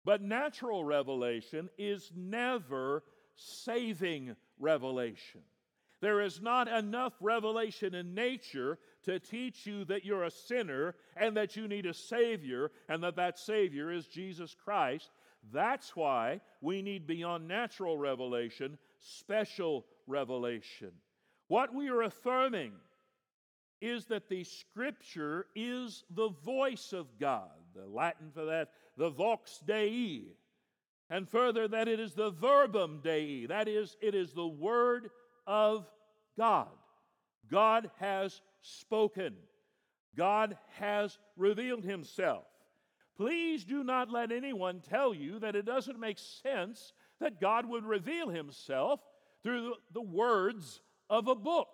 But 0.04 0.20
natural 0.20 0.84
revelation 0.84 1.70
is 1.78 2.12
never 2.14 3.02
saving 3.36 4.36
revelation. 4.58 5.40
There 6.00 6.20
is 6.20 6.42
not 6.42 6.68
enough 6.68 7.14
revelation 7.20 7.94
in 7.94 8.14
nature 8.14 8.78
to 9.04 9.18
teach 9.18 9.66
you 9.66 9.84
that 9.86 10.04
you're 10.04 10.24
a 10.24 10.30
sinner 10.30 10.94
and 11.16 11.36
that 11.36 11.56
you 11.56 11.68
need 11.68 11.86
a 11.86 11.94
Savior 11.94 12.70
and 12.88 13.02
that 13.02 13.16
that 13.16 13.38
Savior 13.38 13.90
is 13.90 14.06
Jesus 14.06 14.54
Christ. 14.64 15.10
That's 15.52 15.94
why 15.94 16.40
we 16.60 16.82
need 16.82 17.06
beyond 17.06 17.46
natural 17.46 17.98
revelation, 17.98 18.78
special 19.00 19.84
revelation. 20.06 20.92
What 21.48 21.74
we 21.74 21.88
are 21.88 22.02
affirming 22.02 22.72
is 23.80 24.06
that 24.06 24.28
the 24.28 24.44
Scripture 24.44 25.46
is 25.54 26.04
the 26.10 26.30
voice 26.44 26.92
of 26.92 27.06
God. 27.20 27.50
The 27.74 27.86
Latin 27.86 28.30
for 28.32 28.46
that, 28.46 28.70
the 28.96 29.10
vox 29.10 29.60
Dei. 29.66 30.22
And 31.10 31.28
further, 31.28 31.68
that 31.68 31.88
it 31.88 32.00
is 32.00 32.14
the 32.14 32.30
verbum 32.30 33.00
Dei. 33.04 33.46
That 33.46 33.68
is, 33.68 33.96
it 34.00 34.14
is 34.14 34.32
the 34.32 34.46
Word 34.46 35.10
of 35.46 35.86
God. 36.38 36.68
God 37.50 37.90
has 38.00 38.40
spoken. 38.64 39.34
God 40.16 40.56
has 40.78 41.18
revealed 41.36 41.84
himself. 41.84 42.44
Please 43.16 43.64
do 43.64 43.84
not 43.84 44.10
let 44.10 44.32
anyone 44.32 44.80
tell 44.80 45.14
you 45.14 45.38
that 45.38 45.54
it 45.54 45.66
doesn't 45.66 46.00
make 46.00 46.18
sense 46.18 46.92
that 47.20 47.40
God 47.40 47.66
would 47.66 47.84
reveal 47.84 48.28
himself 48.28 49.00
through 49.42 49.74
the 49.92 50.02
words 50.02 50.80
of 51.08 51.28
a 51.28 51.34
book. 51.34 51.68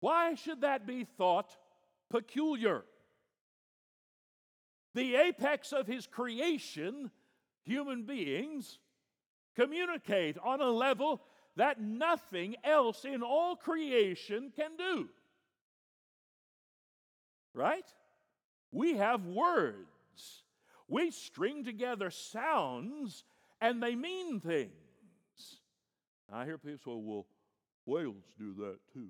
Why 0.00 0.34
should 0.34 0.62
that 0.62 0.86
be 0.86 1.04
thought 1.04 1.56
peculiar? 2.10 2.84
The 4.94 5.16
apex 5.16 5.72
of 5.72 5.86
his 5.86 6.06
creation, 6.06 7.10
human 7.64 8.04
beings, 8.04 8.78
communicate 9.54 10.38
on 10.42 10.60
a 10.60 10.70
level 10.70 11.20
that 11.58 11.80
nothing 11.80 12.54
else 12.62 13.04
in 13.04 13.20
all 13.20 13.56
creation 13.56 14.52
can 14.54 14.70
do. 14.78 15.08
Right? 17.52 17.84
We 18.70 18.96
have 18.96 19.26
words. 19.26 20.44
We 20.86 21.10
string 21.10 21.64
together 21.64 22.10
sounds 22.10 23.24
and 23.60 23.82
they 23.82 23.96
mean 23.96 24.38
things. 24.38 24.70
I 26.32 26.44
hear 26.44 26.58
people 26.58 26.78
say, 26.94 27.02
well, 27.04 27.26
whales 27.86 28.22
do 28.38 28.54
that 28.60 28.78
too. 28.94 29.08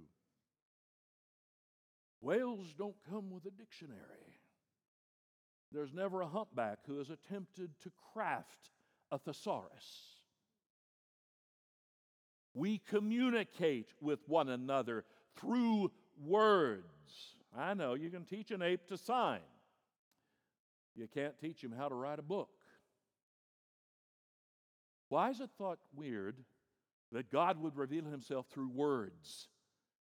Whales 2.23 2.73
don't 2.79 2.97
come 3.11 3.31
with 3.31 3.45
a 3.45 3.51
dictionary. 3.51 4.01
There's 5.71 5.93
never 5.93 6.23
a 6.23 6.27
humpback 6.27 6.79
who 6.87 6.97
has 6.97 7.11
attempted 7.11 7.73
to 7.83 7.91
craft 8.15 8.71
a 9.13 9.19
thesaurus. 9.19 10.18
We 12.59 12.79
communicate 12.91 13.89
with 14.01 14.19
one 14.27 14.49
another 14.49 15.05
through 15.37 15.93
words. 16.25 16.85
I 17.57 17.75
know 17.75 17.95
you 17.95 18.11
can 18.11 18.25
teach 18.25 18.51
an 18.51 18.63
ape 18.63 18.89
to 18.89 18.99
sign, 18.99 19.41
you 20.97 21.07
can't 21.07 21.39
teach 21.39 21.63
him 21.63 21.73
how 21.73 21.89
to 21.89 21.95
write 21.95 22.19
a 22.19 22.23
book. 22.23 22.51
Why 25.09 25.31
is 25.31 25.41
it 25.41 25.51
thought 25.57 25.79
weird 25.95 26.37
that 27.13 27.31
God 27.31 27.63
would 27.63 27.77
reveal 27.77 28.05
himself 28.05 28.47
through 28.51 28.71
words? 28.71 29.49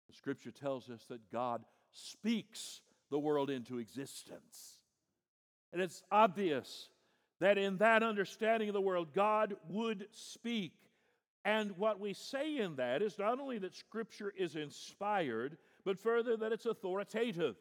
The 0.07 0.15
scripture 0.15 0.51
tells 0.51 0.89
us 0.89 1.03
that 1.09 1.31
God 1.31 1.65
speaks 1.91 2.81
the 3.09 3.19
world 3.19 3.49
into 3.49 3.79
existence. 3.79 4.77
And 5.73 5.81
it's 5.81 6.03
obvious 6.11 6.89
that 7.41 7.57
in 7.57 7.77
that 7.77 8.03
understanding 8.03 8.69
of 8.69 8.73
the 8.73 8.81
world, 8.81 9.13
God 9.13 9.55
would 9.69 10.07
speak. 10.11 10.73
And 11.45 11.77
what 11.77 11.99
we 11.99 12.13
say 12.13 12.57
in 12.57 12.75
that 12.77 13.03
is 13.03 13.19
not 13.19 13.39
only 13.39 13.59
that 13.59 13.75
Scripture 13.75 14.33
is 14.35 14.55
inspired, 14.55 15.57
but 15.85 15.99
further 15.99 16.35
that 16.37 16.51
it's 16.51 16.65
authoritative. 16.65 17.55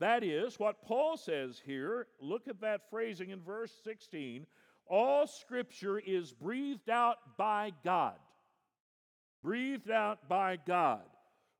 That 0.00 0.24
is 0.24 0.58
what 0.58 0.82
Paul 0.82 1.16
says 1.16 1.62
here. 1.64 2.08
Look 2.20 2.48
at 2.48 2.60
that 2.62 2.90
phrasing 2.90 3.30
in 3.30 3.40
verse 3.40 3.72
16. 3.84 4.44
All 4.86 5.28
Scripture 5.28 6.00
is 6.00 6.32
breathed 6.32 6.90
out 6.90 7.16
by 7.36 7.72
God. 7.84 8.16
Breathed 9.42 9.90
out 9.90 10.28
by 10.28 10.58
God. 10.66 11.02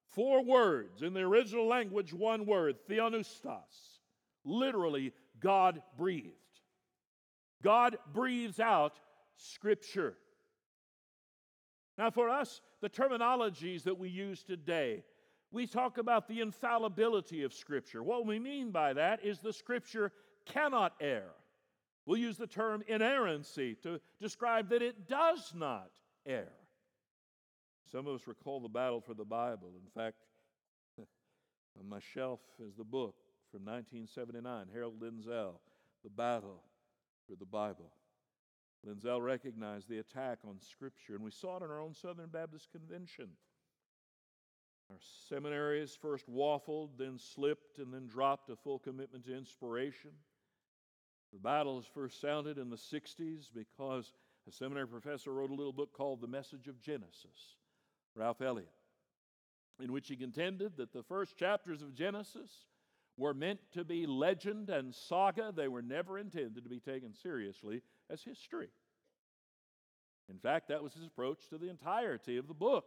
Four 0.08 0.44
words. 0.44 1.02
In 1.02 1.14
the 1.14 1.20
original 1.20 1.68
language, 1.68 2.12
one 2.12 2.44
word, 2.44 2.76
theopneustos. 2.90 4.00
Literally, 4.44 5.12
God 5.38 5.80
breathed. 5.96 6.34
God 7.62 7.98
breathes 8.12 8.58
out 8.58 8.98
Scripture. 9.36 10.16
Now, 11.98 12.10
for 12.10 12.30
us, 12.30 12.60
the 12.80 12.88
terminologies 12.88 13.82
that 13.82 13.98
we 13.98 14.08
use 14.08 14.44
today, 14.44 15.02
we 15.50 15.66
talk 15.66 15.98
about 15.98 16.28
the 16.28 16.40
infallibility 16.40 17.42
of 17.42 17.52
Scripture. 17.52 18.04
What 18.04 18.24
we 18.24 18.38
mean 18.38 18.70
by 18.70 18.92
that 18.92 19.24
is 19.24 19.40
the 19.40 19.52
Scripture 19.52 20.12
cannot 20.46 20.94
err. 21.00 21.30
We'll 22.06 22.18
use 22.18 22.38
the 22.38 22.46
term 22.46 22.84
inerrancy 22.86 23.74
to 23.82 24.00
describe 24.20 24.70
that 24.70 24.80
it 24.80 25.08
does 25.08 25.52
not 25.54 25.90
err. 26.24 26.52
Some 27.90 28.06
of 28.06 28.14
us 28.14 28.28
recall 28.28 28.60
the 28.60 28.68
battle 28.68 29.00
for 29.00 29.14
the 29.14 29.24
Bible. 29.24 29.72
In 29.74 29.90
fact, 30.00 30.18
on 30.98 31.88
my 31.88 31.98
shelf 31.98 32.40
is 32.64 32.76
the 32.76 32.84
book 32.84 33.16
from 33.50 33.64
1979, 33.64 34.66
Harold 34.72 35.00
Lindsell, 35.00 35.54
The 36.04 36.10
Battle 36.10 36.62
for 37.28 37.34
the 37.34 37.46
Bible. 37.46 37.90
Lindsell 38.88 39.22
recognized 39.22 39.88
the 39.88 39.98
attack 39.98 40.38
on 40.46 40.60
Scripture, 40.60 41.14
and 41.14 41.24
we 41.24 41.30
saw 41.30 41.58
it 41.58 41.62
in 41.62 41.70
our 41.70 41.80
own 41.80 41.94
Southern 41.94 42.30
Baptist 42.30 42.70
Convention. 42.72 43.28
Our 44.90 44.96
seminaries 45.28 45.98
first 46.00 46.30
waffled, 46.30 46.90
then 46.96 47.18
slipped, 47.18 47.78
and 47.78 47.92
then 47.92 48.06
dropped 48.06 48.48
a 48.48 48.56
full 48.56 48.78
commitment 48.78 49.26
to 49.26 49.36
inspiration. 49.36 50.12
The 51.32 51.38
battles 51.38 51.84
first 51.92 52.20
sounded 52.20 52.56
in 52.56 52.70
the 52.70 52.76
60s 52.76 53.50
because 53.54 54.14
a 54.48 54.52
seminary 54.52 54.88
professor 54.88 55.34
wrote 55.34 55.50
a 55.50 55.54
little 55.54 55.74
book 55.74 55.92
called 55.92 56.22
The 56.22 56.26
Message 56.26 56.68
of 56.68 56.80
Genesis, 56.80 57.56
Ralph 58.14 58.40
Elliott, 58.40 58.72
in 59.82 59.92
which 59.92 60.08
he 60.08 60.16
contended 60.16 60.78
that 60.78 60.94
the 60.94 61.02
first 61.02 61.36
chapters 61.36 61.82
of 61.82 61.94
Genesis 61.94 62.50
were 63.18 63.34
meant 63.34 63.60
to 63.72 63.84
be 63.84 64.06
legend 64.06 64.70
and 64.70 64.94
saga. 64.94 65.52
They 65.54 65.68
were 65.68 65.82
never 65.82 66.18
intended 66.18 66.64
to 66.64 66.70
be 66.70 66.80
taken 66.80 67.12
seriously 67.12 67.82
as 68.10 68.22
history. 68.22 68.68
In 70.28 70.38
fact, 70.38 70.68
that 70.68 70.82
was 70.82 70.94
his 70.94 71.06
approach 71.06 71.48
to 71.48 71.58
the 71.58 71.70
entirety 71.70 72.36
of 72.36 72.48
the 72.48 72.54
book. 72.54 72.84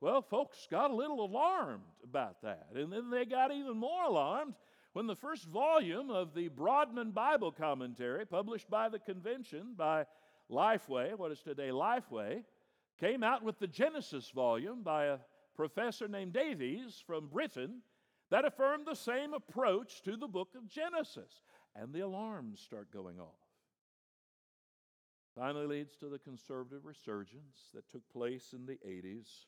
Well, 0.00 0.22
folks 0.22 0.66
got 0.70 0.90
a 0.90 0.94
little 0.94 1.24
alarmed 1.24 1.82
about 2.02 2.42
that. 2.42 2.68
And 2.74 2.92
then 2.92 3.10
they 3.10 3.24
got 3.24 3.52
even 3.52 3.76
more 3.76 4.04
alarmed 4.04 4.54
when 4.92 5.06
the 5.06 5.16
first 5.16 5.46
volume 5.46 6.10
of 6.10 6.34
the 6.34 6.48
Broadman 6.48 7.10
Bible 7.10 7.50
Commentary, 7.50 8.24
published 8.24 8.70
by 8.70 8.88
the 8.88 8.98
convention 8.98 9.74
by 9.76 10.06
Lifeway, 10.50 11.16
what 11.18 11.32
is 11.32 11.40
today 11.40 11.70
Lifeway, 11.70 12.44
came 13.00 13.24
out 13.24 13.42
with 13.42 13.58
the 13.58 13.66
Genesis 13.66 14.30
volume 14.30 14.82
by 14.82 15.06
a 15.06 15.18
professor 15.56 16.06
named 16.06 16.32
Davies 16.32 17.02
from 17.04 17.26
Britain 17.26 17.80
that 18.30 18.44
affirmed 18.44 18.86
the 18.86 18.94
same 18.94 19.34
approach 19.34 20.02
to 20.02 20.16
the 20.16 20.28
book 20.28 20.50
of 20.56 20.68
Genesis. 20.68 21.42
And 21.74 21.92
the 21.92 22.00
alarms 22.00 22.60
start 22.60 22.92
going 22.92 23.18
off. 23.18 23.43
Finally 25.36 25.66
leads 25.66 25.96
to 25.96 26.08
the 26.08 26.18
conservative 26.18 26.84
resurgence 26.84 27.70
that 27.74 27.90
took 27.90 28.08
place 28.12 28.52
in 28.52 28.66
the 28.66 28.78
80s, 28.86 29.46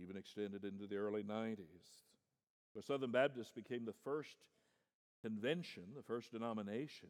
even 0.00 0.16
extended 0.16 0.64
into 0.64 0.86
the 0.86 0.96
early 0.96 1.22
90s, 1.22 2.04
where 2.72 2.82
Southern 2.82 3.10
Baptists 3.10 3.50
became 3.50 3.86
the 3.86 3.94
first 4.04 4.36
convention, 5.22 5.84
the 5.96 6.02
first 6.02 6.32
denomination 6.32 7.08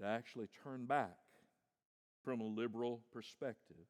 to 0.00 0.06
actually 0.06 0.48
turn 0.62 0.86
back 0.86 1.18
from 2.24 2.40
a 2.40 2.44
liberal 2.44 3.02
perspective 3.12 3.86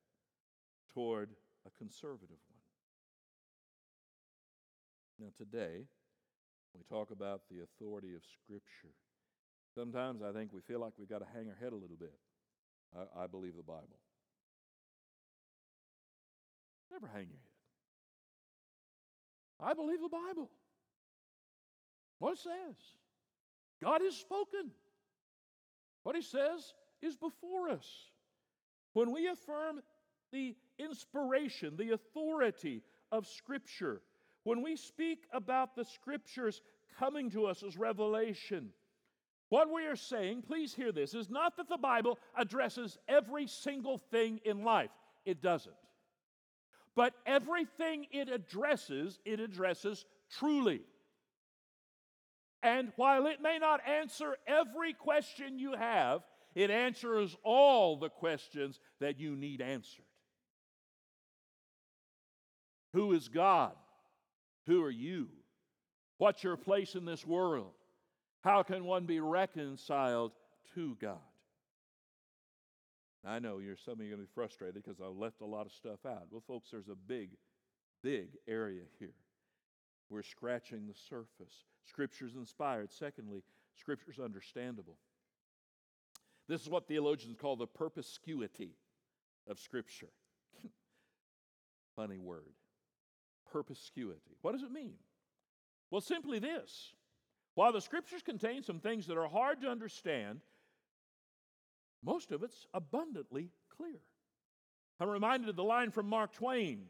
toward 0.92 1.30
a 1.66 1.70
conservative 1.78 2.38
one. 5.18 5.26
Now, 5.26 5.32
today, 5.36 5.86
we 6.74 6.82
talk 6.88 7.10
about 7.10 7.42
the 7.48 7.62
authority 7.62 8.14
of 8.14 8.22
Scripture. 8.24 8.94
Sometimes 9.74 10.22
I 10.22 10.32
think 10.32 10.52
we 10.52 10.60
feel 10.60 10.80
like 10.80 10.92
we've 10.98 11.08
got 11.08 11.18
to 11.18 11.26
hang 11.34 11.48
our 11.48 11.56
head 11.60 11.72
a 11.72 11.76
little 11.76 11.96
bit. 11.98 12.14
I, 12.96 13.24
I 13.24 13.26
believe 13.26 13.56
the 13.56 13.62
Bible. 13.62 13.98
Never 16.92 17.06
hang 17.08 17.26
your 17.26 17.40
head. 17.40 17.54
I 19.60 19.74
believe 19.74 20.00
the 20.00 20.08
Bible. 20.08 20.50
What 22.18 22.34
it 22.34 22.38
says. 22.38 22.76
God 23.82 24.00
has 24.02 24.14
spoken. 24.14 24.70
What 26.04 26.14
he 26.14 26.22
says 26.22 26.74
is 27.02 27.16
before 27.16 27.70
us. 27.70 27.86
When 28.92 29.10
we 29.10 29.26
affirm 29.28 29.80
the 30.32 30.54
inspiration, 30.78 31.76
the 31.76 31.92
authority 31.92 32.82
of 33.10 33.26
Scripture, 33.26 34.02
when 34.44 34.62
we 34.62 34.76
speak 34.76 35.24
about 35.32 35.74
the 35.74 35.84
Scriptures 35.84 36.62
coming 36.98 37.30
to 37.30 37.46
us 37.46 37.62
as 37.62 37.76
revelation, 37.76 38.70
what 39.48 39.72
we 39.72 39.86
are 39.86 39.96
saying, 39.96 40.42
please 40.42 40.74
hear 40.74 40.92
this, 40.92 41.14
is 41.14 41.30
not 41.30 41.56
that 41.56 41.68
the 41.68 41.76
Bible 41.76 42.18
addresses 42.36 42.98
every 43.08 43.46
single 43.46 43.98
thing 43.98 44.40
in 44.44 44.64
life. 44.64 44.90
It 45.24 45.42
doesn't. 45.42 45.74
But 46.96 47.14
everything 47.26 48.06
it 48.10 48.28
addresses, 48.28 49.18
it 49.24 49.40
addresses 49.40 50.04
truly. 50.38 50.82
And 52.62 52.92
while 52.96 53.26
it 53.26 53.42
may 53.42 53.58
not 53.58 53.86
answer 53.86 54.36
every 54.46 54.94
question 54.94 55.58
you 55.58 55.74
have, 55.74 56.22
it 56.54 56.70
answers 56.70 57.36
all 57.42 57.98
the 57.98 58.08
questions 58.08 58.80
that 59.00 59.18
you 59.18 59.36
need 59.36 59.60
answered. 59.60 60.04
Who 62.94 63.12
is 63.12 63.28
God? 63.28 63.72
Who 64.66 64.82
are 64.82 64.90
you? 64.90 65.28
What's 66.18 66.44
your 66.44 66.56
place 66.56 66.94
in 66.94 67.04
this 67.04 67.26
world? 67.26 67.72
How 68.44 68.62
can 68.62 68.84
one 68.84 69.06
be 69.06 69.20
reconciled 69.20 70.32
to 70.74 70.96
God? 71.00 71.16
I 73.26 73.38
know 73.38 73.58
you're 73.58 73.78
some 73.78 73.94
of 73.94 74.00
you 74.00 74.12
are 74.12 74.16
going 74.16 74.26
to 74.26 74.30
be 74.30 74.34
frustrated 74.34 74.84
because 74.84 75.00
I 75.00 75.06
left 75.06 75.40
a 75.40 75.46
lot 75.46 75.64
of 75.64 75.72
stuff 75.72 76.04
out. 76.06 76.26
Well, 76.30 76.42
folks, 76.46 76.68
there's 76.70 76.90
a 76.90 76.94
big, 76.94 77.30
big 78.02 78.36
area 78.46 78.82
here. 78.98 79.14
We're 80.10 80.22
scratching 80.22 80.86
the 80.86 80.94
surface. 81.08 81.64
Scripture's 81.88 82.34
inspired. 82.34 82.92
Secondly, 82.92 83.42
Scripture's 83.80 84.18
understandable. 84.18 84.98
This 86.46 86.60
is 86.60 86.68
what 86.68 86.86
theologians 86.86 87.38
call 87.40 87.56
the 87.56 87.66
perspicuity 87.66 88.76
of 89.48 89.58
Scripture. 89.58 90.10
Funny 91.96 92.18
word. 92.18 92.52
Perspicuity. 93.50 94.36
What 94.42 94.52
does 94.52 94.62
it 94.62 94.70
mean? 94.70 94.96
Well, 95.90 96.02
simply 96.02 96.38
this. 96.38 96.92
While 97.54 97.72
the 97.72 97.80
Scriptures 97.80 98.22
contain 98.22 98.62
some 98.62 98.80
things 98.80 99.06
that 99.06 99.16
are 99.16 99.28
hard 99.28 99.60
to 99.62 99.68
understand, 99.68 100.40
most 102.02 102.32
of 102.32 102.42
it's 102.42 102.66
abundantly 102.74 103.50
clear. 103.76 104.00
I'm 105.00 105.08
reminded 105.08 105.48
of 105.48 105.56
the 105.56 105.64
line 105.64 105.90
from 105.90 106.08
Mark 106.08 106.32
Twain, 106.32 106.86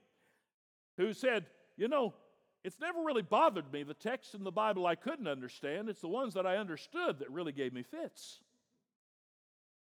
who 0.97 1.13
said, 1.13 1.47
You 1.77 1.89
know, 1.89 2.15
it's 2.63 2.81
never 2.81 3.03
really 3.03 3.23
bothered 3.23 3.71
me, 3.73 3.83
the 3.83 3.95
texts 3.95 4.35
in 4.35 4.43
the 4.43 4.51
Bible 4.51 4.87
I 4.87 4.95
couldn't 4.95 5.29
understand. 5.29 5.89
It's 5.89 6.01
the 6.01 6.09
ones 6.09 6.35
that 6.35 6.47
I 6.47 6.57
understood 6.57 7.19
that 7.19 7.31
really 7.31 7.53
gave 7.53 7.73
me 7.73 7.83
fits. 7.83 8.41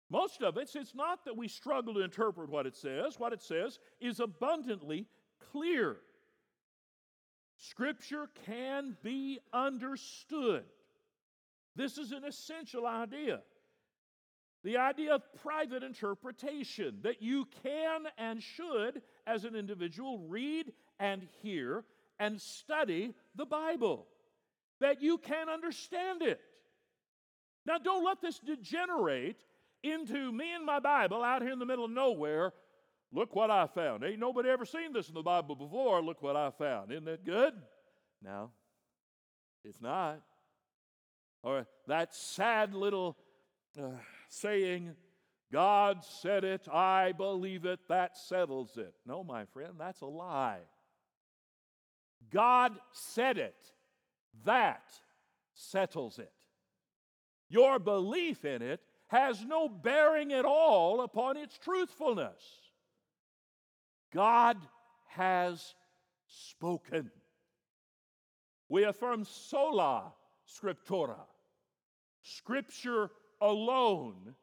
Most 0.09 0.41
of 0.41 0.57
it, 0.57 0.69
it's 0.73 0.95
not 0.95 1.25
that 1.25 1.35
we 1.35 1.47
struggle 1.47 1.95
to 1.95 2.01
interpret 2.01 2.49
what 2.49 2.65
it 2.65 2.75
says. 2.75 3.19
What 3.19 3.33
it 3.33 3.41
says 3.41 3.79
is 3.99 4.19
abundantly 4.19 5.05
clear. 5.51 5.97
Scripture 7.57 8.29
can 8.45 8.95
be 9.03 9.39
understood. 9.51 10.63
This 11.75 11.97
is 11.97 12.11
an 12.11 12.23
essential 12.23 12.85
idea. 12.85 13.41
The 14.63 14.77
idea 14.77 15.15
of 15.15 15.21
private 15.41 15.83
interpretation, 15.83 16.99
that 17.03 17.21
you 17.21 17.47
can 17.63 18.03
and 18.17 18.41
should, 18.41 19.01
as 19.25 19.43
an 19.45 19.55
individual, 19.55 20.19
read 20.27 20.71
and 20.99 21.27
hear 21.41 21.83
and 22.19 22.41
study 22.41 23.13
the 23.35 23.45
Bible, 23.45 24.07
that 24.79 25.01
you 25.01 25.17
can 25.17 25.49
understand 25.49 26.21
it. 26.21 26.39
Now, 27.65 27.77
don't 27.77 28.03
let 28.03 28.21
this 28.21 28.39
degenerate 28.39 29.37
into 29.83 30.31
me 30.31 30.53
and 30.53 30.65
my 30.65 30.79
Bible 30.79 31.23
out 31.23 31.41
here 31.41 31.51
in 31.51 31.59
the 31.59 31.65
middle 31.65 31.85
of 31.85 31.91
nowhere. 31.91 32.53
Look 33.11 33.35
what 33.35 33.49
I 33.49 33.67
found. 33.67 34.03
Ain't 34.03 34.19
nobody 34.19 34.49
ever 34.49 34.65
seen 34.65 34.93
this 34.93 35.07
in 35.07 35.13
the 35.13 35.21
Bible 35.21 35.55
before. 35.55 36.01
Look 36.01 36.21
what 36.21 36.35
I 36.35 36.51
found. 36.51 36.91
Isn't 36.91 37.05
that 37.05 37.25
good? 37.25 37.53
No, 38.21 38.51
it's 39.63 39.81
not. 39.81 40.21
Or 41.43 41.65
that 41.87 42.13
sad 42.13 42.73
little 42.73 43.17
uh, 43.81 43.91
saying, 44.27 44.95
God 45.51 46.03
said 46.03 46.43
it, 46.43 46.67
I 46.67 47.13
believe 47.13 47.65
it, 47.65 47.79
that 47.87 48.17
settles 48.17 48.77
it. 48.77 48.93
No, 49.05 49.23
my 49.23 49.45
friend, 49.45 49.73
that's 49.77 50.01
a 50.01 50.05
lie. 50.05 50.59
God 52.31 52.73
said 52.91 53.37
it. 53.37 53.55
That 54.43 54.83
settles 55.53 56.19
it. 56.19 56.31
Your 57.49 57.79
belief 57.79 58.43
in 58.43 58.61
it 58.61 58.81
has 59.07 59.45
no 59.45 59.69
bearing 59.69 60.33
at 60.33 60.43
all 60.43 61.01
upon 61.01 61.37
its 61.37 61.57
truthfulness. 61.57 62.43
God 64.17 64.57
has 65.09 65.75
spoken. 66.25 67.11
We 68.67 68.83
affirm 68.85 69.25
sola 69.25 70.11
scriptura, 70.43 71.19
scripture 72.23 73.11
alone, 73.39 74.33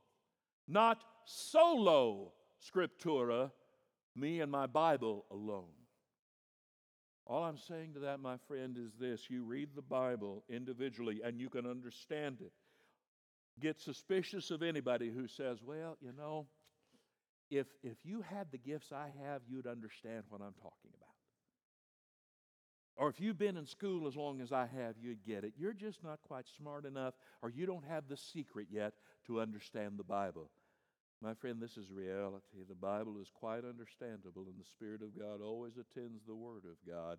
not 0.69 1.03
solo 1.25 2.35
scriptura, 2.65 3.51
me 4.15 4.43
and 4.43 4.53
my 4.53 4.67
Bible 4.69 5.25
alone. 5.33 5.75
All 7.27 7.43
I'm 7.43 7.59
saying 7.59 7.95
to 7.95 7.99
that, 8.01 8.21
my 8.21 8.37
friend, 8.47 8.79
is 8.79 8.93
this 9.01 9.29
you 9.29 9.43
read 9.43 9.71
the 9.75 9.83
Bible 9.83 10.45
individually 10.49 11.21
and 11.25 11.41
you 11.41 11.51
can 11.51 11.67
understand 11.67 12.37
it. 12.41 12.53
get 13.61 13.81
suspicious 13.81 14.53
of 14.53 14.63
anybody 14.63 15.11
who 15.11 15.27
says, 15.27 15.59
well, 15.65 15.97
you 16.01 16.13
know, 16.17 16.47
if, 17.57 17.67
if 17.83 17.97
you 18.05 18.23
had 18.23 18.51
the 18.51 18.59
gifts 18.59 18.93
I 18.93 19.11
have, 19.25 19.43
you'd 19.49 19.67
understand 19.67 20.25
what 20.29 20.40
I'm 20.40 20.55
talking 20.55 20.90
about. 20.97 21.14
Or 22.97 23.09
if 23.09 23.21
you've 23.21 23.38
been 23.38 23.57
in 23.57 23.67
school 23.67 24.07
as 24.07 24.17
long 24.17 24.40
as 24.40 24.53
I 24.53 24.67
have, 24.67 24.95
you'd 25.01 25.25
get 25.27 25.45
it. 25.45 25.55
You're 25.59 25.73
just 25.73 26.05
not 26.05 26.21
quite 26.23 26.47
smart 26.57 26.85
enough, 26.85 27.14
or 27.43 27.51
you 27.51 27.67
don't 27.67 27.85
have 27.88 28.05
the 28.09 28.17
secret 28.17 28.69
yet 28.71 28.95
to 29.27 29.40
understand 29.40 29.95
the 29.99 30.05
Bible. 30.05 30.51
My 31.21 31.35
friend, 31.35 31.61
this 31.61 31.77
is 31.77 31.90
reality. 31.90 32.64
The 32.69 32.75
Bible 32.75 33.17
is 33.21 33.29
quite 33.35 33.64
understandable, 33.64 34.47
and 34.47 34.59
the 34.59 34.69
Spirit 34.71 35.03
of 35.03 35.19
God 35.19 35.40
always 35.43 35.73
attends 35.75 36.23
the 36.25 36.35
Word 36.35 36.64
of 36.64 36.77
God 36.88 37.19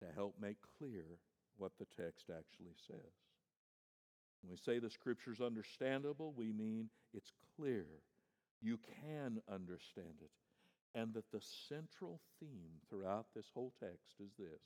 to 0.00 0.06
help 0.14 0.36
make 0.40 0.56
clear 0.78 1.04
what 1.58 1.72
the 1.78 1.86
text 2.02 2.30
actually 2.30 2.74
says. 2.86 3.12
When 4.42 4.50
we 4.50 4.56
say 4.56 4.78
the 4.78 4.90
Scripture's 4.90 5.40
understandable, 5.40 6.32
we 6.36 6.52
mean 6.52 6.88
it's 7.12 7.32
clear. 7.56 7.86
You 8.64 8.78
can 9.02 9.42
understand 9.52 10.16
it. 10.22 10.30
And 10.98 11.12
that 11.14 11.30
the 11.30 11.42
central 11.68 12.20
theme 12.40 12.80
throughout 12.88 13.26
this 13.36 13.50
whole 13.52 13.72
text 13.78 14.14
is 14.24 14.32
this 14.38 14.62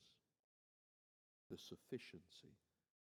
the 1.50 1.56
sufficiency, 1.56 2.54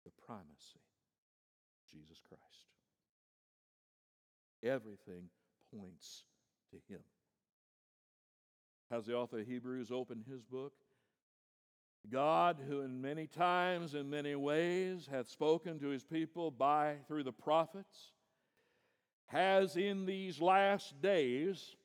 the 0.06 0.12
primacy 0.26 0.80
of 0.80 1.92
Jesus 1.92 2.22
Christ. 2.30 2.42
Everything 4.64 5.30
points 5.76 6.24
to 6.70 6.78
Him. 6.94 7.02
Has 8.92 9.06
the 9.06 9.16
author 9.16 9.40
of 9.40 9.48
Hebrews 9.48 9.92
opened 9.92 10.26
his 10.30 10.44
book? 10.44 10.74
God, 12.10 12.58
who 12.70 12.82
in 12.82 13.02
many 13.02 13.28
times 13.28 13.94
and 13.96 14.10
many 14.10 14.36
ways 14.36 15.10
hath 15.12 15.28
spoken 15.28 15.80
to 15.80 15.88
his 15.88 16.04
people 16.04 16.52
by 16.52 16.96
through 17.08 17.24
the 17.24 17.34
prophets, 17.34 18.14
has 19.28 19.76
in 19.76 20.06
these 20.06 20.42
last 20.42 21.02
days 21.02 21.76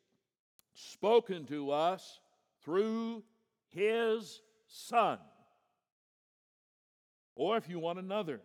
spoken 0.74 1.44
to 1.46 1.70
us 1.70 2.20
through 2.64 3.22
his 3.68 4.40
Son. 4.66 5.18
Or 7.34 7.56
if 7.56 7.68
you 7.68 7.78
want 7.78 7.98
another, 7.98 8.40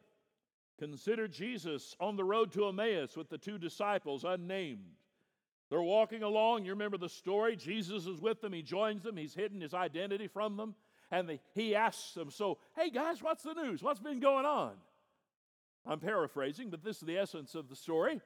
consider 0.79 1.27
Jesus 1.27 1.95
on 1.99 2.15
the 2.15 2.23
road 2.23 2.51
to 2.53 2.67
Emmaus 2.67 3.15
with 3.15 3.29
the 3.29 3.37
two 3.37 3.57
disciples, 3.57 4.23
unnamed. 4.23 4.85
They're 5.69 5.81
walking 5.81 6.23
along. 6.23 6.65
You 6.65 6.71
remember 6.71 6.97
the 6.97 7.09
story? 7.09 7.55
Jesus 7.55 8.07
is 8.07 8.21
with 8.21 8.41
them. 8.41 8.53
He 8.53 8.61
joins 8.61 9.03
them. 9.03 9.17
He's 9.17 9.33
hidden 9.33 9.59
his 9.59 9.73
identity 9.73 10.27
from 10.27 10.55
them. 10.55 10.75
And 11.11 11.39
he 11.53 11.75
asks 11.75 12.13
them, 12.13 12.31
So, 12.31 12.57
hey 12.75 12.89
guys, 12.89 13.21
what's 13.21 13.43
the 13.43 13.53
news? 13.53 13.83
What's 13.83 13.99
been 13.99 14.19
going 14.19 14.45
on? 14.45 14.73
I'm 15.85 15.99
paraphrasing, 15.99 16.69
but 16.69 16.83
this 16.83 16.97
is 16.97 17.03
the 17.03 17.17
essence 17.17 17.55
of 17.55 17.69
the 17.69 17.75
story. 17.75 18.21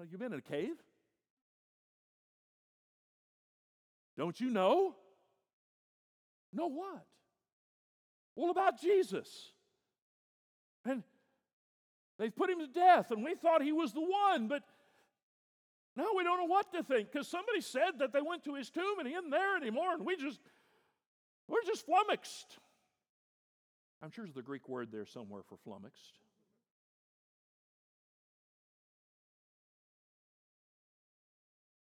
Well, 0.00 0.08
you've 0.10 0.18
been 0.18 0.32
in 0.32 0.38
a 0.38 0.40
cave? 0.40 0.82
Don't 4.16 4.40
you 4.40 4.48
know? 4.48 4.94
Know 6.54 6.68
what? 6.68 7.04
Well, 8.34 8.50
about 8.50 8.80
Jesus. 8.80 9.52
And 10.86 11.02
they've 12.18 12.34
put 12.34 12.48
him 12.48 12.60
to 12.60 12.66
death, 12.66 13.10
and 13.10 13.22
we 13.22 13.34
thought 13.34 13.62
he 13.62 13.72
was 13.72 13.92
the 13.92 14.00
one, 14.00 14.48
but 14.48 14.62
now 15.94 16.06
we 16.16 16.24
don't 16.24 16.38
know 16.38 16.46
what 16.46 16.72
to 16.72 16.82
think 16.82 17.12
because 17.12 17.28
somebody 17.28 17.60
said 17.60 17.98
that 17.98 18.14
they 18.14 18.22
went 18.22 18.44
to 18.44 18.54
his 18.54 18.70
tomb 18.70 19.00
and 19.00 19.06
he 19.06 19.12
isn't 19.12 19.28
there 19.28 19.54
anymore, 19.54 19.92
and 19.92 20.06
we 20.06 20.16
just, 20.16 20.40
we're 21.46 21.62
just 21.66 21.84
flummoxed. 21.84 22.56
I'm 24.02 24.10
sure 24.10 24.24
there's 24.24 24.34
the 24.34 24.40
Greek 24.40 24.66
word 24.66 24.88
there 24.90 25.04
somewhere 25.04 25.42
for 25.46 25.58
flummoxed. 25.58 26.20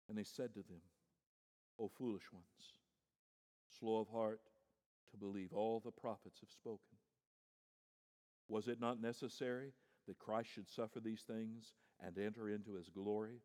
And 0.09 0.17
they 0.17 0.23
said 0.23 0.53
to 0.55 0.63
them, 0.63 0.81
O 1.79 1.87
foolish 1.87 2.33
ones, 2.33 2.73
slow 3.79 3.99
of 3.99 4.09
heart 4.09 4.41
to 5.11 5.17
believe 5.17 5.53
all 5.53 5.79
the 5.79 5.91
prophets 5.91 6.39
have 6.41 6.49
spoken. 6.49 6.97
Was 8.47 8.67
it 8.67 8.81
not 8.81 9.01
necessary 9.01 9.71
that 10.07 10.17
Christ 10.17 10.49
should 10.53 10.67
suffer 10.67 10.99
these 10.99 11.21
things 11.21 11.73
and 12.03 12.17
enter 12.17 12.49
into 12.49 12.73
his 12.73 12.89
glory? 12.89 13.41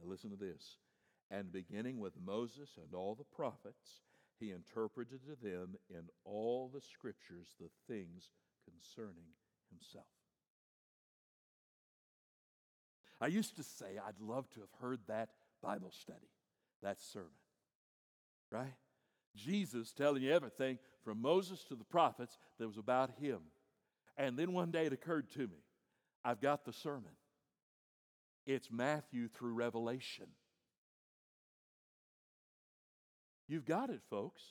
Now 0.00 0.08
listen 0.08 0.30
to 0.30 0.36
this. 0.36 0.78
And 1.30 1.52
beginning 1.52 1.98
with 1.98 2.14
Moses 2.24 2.70
and 2.76 2.94
all 2.94 3.16
the 3.16 3.36
prophets, 3.36 4.02
he 4.38 4.52
interpreted 4.52 5.20
to 5.26 5.36
them 5.42 5.74
in 5.90 6.02
all 6.24 6.70
the 6.72 6.80
scriptures 6.80 7.48
the 7.60 7.70
things 7.88 8.30
concerning 8.64 9.32
himself. 9.70 10.06
I 13.20 13.28
used 13.28 13.56
to 13.56 13.62
say 13.62 13.98
I'd 14.06 14.20
love 14.20 14.48
to 14.50 14.60
have 14.60 14.72
heard 14.80 15.00
that 15.08 15.30
Bible 15.64 15.90
study, 15.90 16.30
that 16.82 17.00
sermon, 17.00 17.30
right? 18.50 18.74
Jesus 19.34 19.92
telling 19.92 20.22
you 20.22 20.32
everything 20.32 20.78
from 21.02 21.20
Moses 21.20 21.64
to 21.64 21.74
the 21.74 21.84
prophets 21.84 22.38
that 22.58 22.66
was 22.66 22.76
about 22.76 23.10
him. 23.20 23.38
And 24.16 24.38
then 24.38 24.52
one 24.52 24.70
day 24.70 24.86
it 24.86 24.92
occurred 24.92 25.30
to 25.32 25.40
me 25.40 25.64
I've 26.24 26.40
got 26.40 26.64
the 26.64 26.72
sermon. 26.72 27.10
It's 28.46 28.70
Matthew 28.70 29.28
through 29.28 29.54
Revelation. 29.54 30.26
You've 33.48 33.64
got 33.64 33.90
it, 33.90 34.00
folks. 34.10 34.42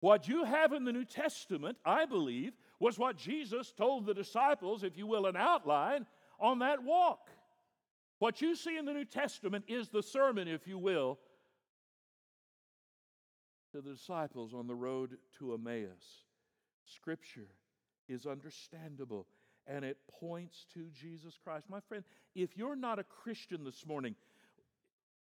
What 0.00 0.28
you 0.28 0.44
have 0.44 0.72
in 0.72 0.84
the 0.84 0.92
New 0.92 1.04
Testament, 1.04 1.76
I 1.84 2.06
believe, 2.06 2.52
was 2.78 2.98
what 2.98 3.16
Jesus 3.16 3.72
told 3.72 4.06
the 4.06 4.14
disciples, 4.14 4.82
if 4.84 4.96
you 4.96 5.06
will, 5.06 5.26
an 5.26 5.36
outline 5.36 6.06
on 6.38 6.60
that 6.60 6.82
walk. 6.82 7.30
What 8.18 8.40
you 8.40 8.56
see 8.56 8.76
in 8.76 8.84
the 8.84 8.92
New 8.92 9.04
Testament 9.04 9.64
is 9.68 9.88
the 9.88 10.02
sermon, 10.02 10.48
if 10.48 10.66
you 10.66 10.78
will, 10.78 11.18
to 13.72 13.80
the 13.80 13.92
disciples 13.92 14.54
on 14.54 14.66
the 14.66 14.74
road 14.74 15.18
to 15.38 15.54
Emmaus. 15.54 16.24
Scripture 16.84 17.48
is 18.08 18.26
understandable 18.26 19.26
and 19.66 19.84
it 19.84 19.98
points 20.20 20.66
to 20.72 20.86
Jesus 20.90 21.38
Christ. 21.42 21.66
My 21.68 21.80
friend, 21.80 22.02
if 22.34 22.56
you're 22.56 22.76
not 22.76 22.98
a 22.98 23.04
Christian 23.04 23.64
this 23.64 23.86
morning, 23.86 24.14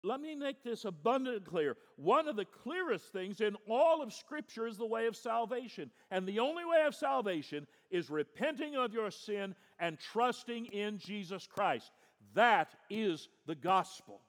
let 0.02 0.20
me 0.20 0.34
make 0.34 0.62
this 0.62 0.86
abundantly 0.86 1.40
clear. 1.40 1.76
One 1.96 2.26
of 2.26 2.36
the 2.36 2.46
clearest 2.46 3.12
things 3.12 3.40
in 3.40 3.56
all 3.68 4.02
of 4.02 4.14
Scripture 4.14 4.66
is 4.66 4.78
the 4.78 4.86
way 4.86 5.06
of 5.06 5.16
salvation. 5.16 5.90
And 6.10 6.26
the 6.26 6.38
only 6.38 6.64
way 6.64 6.84
of 6.86 6.94
salvation 6.94 7.66
is 7.90 8.08
repenting 8.08 8.76
of 8.76 8.94
your 8.94 9.10
sin 9.10 9.54
and 9.78 9.98
trusting 9.98 10.66
in 10.66 10.96
Jesus 10.96 11.46
Christ. 11.46 11.90
That 12.34 12.74
is 12.88 13.28
the 13.46 13.54
gospel. 13.54 14.20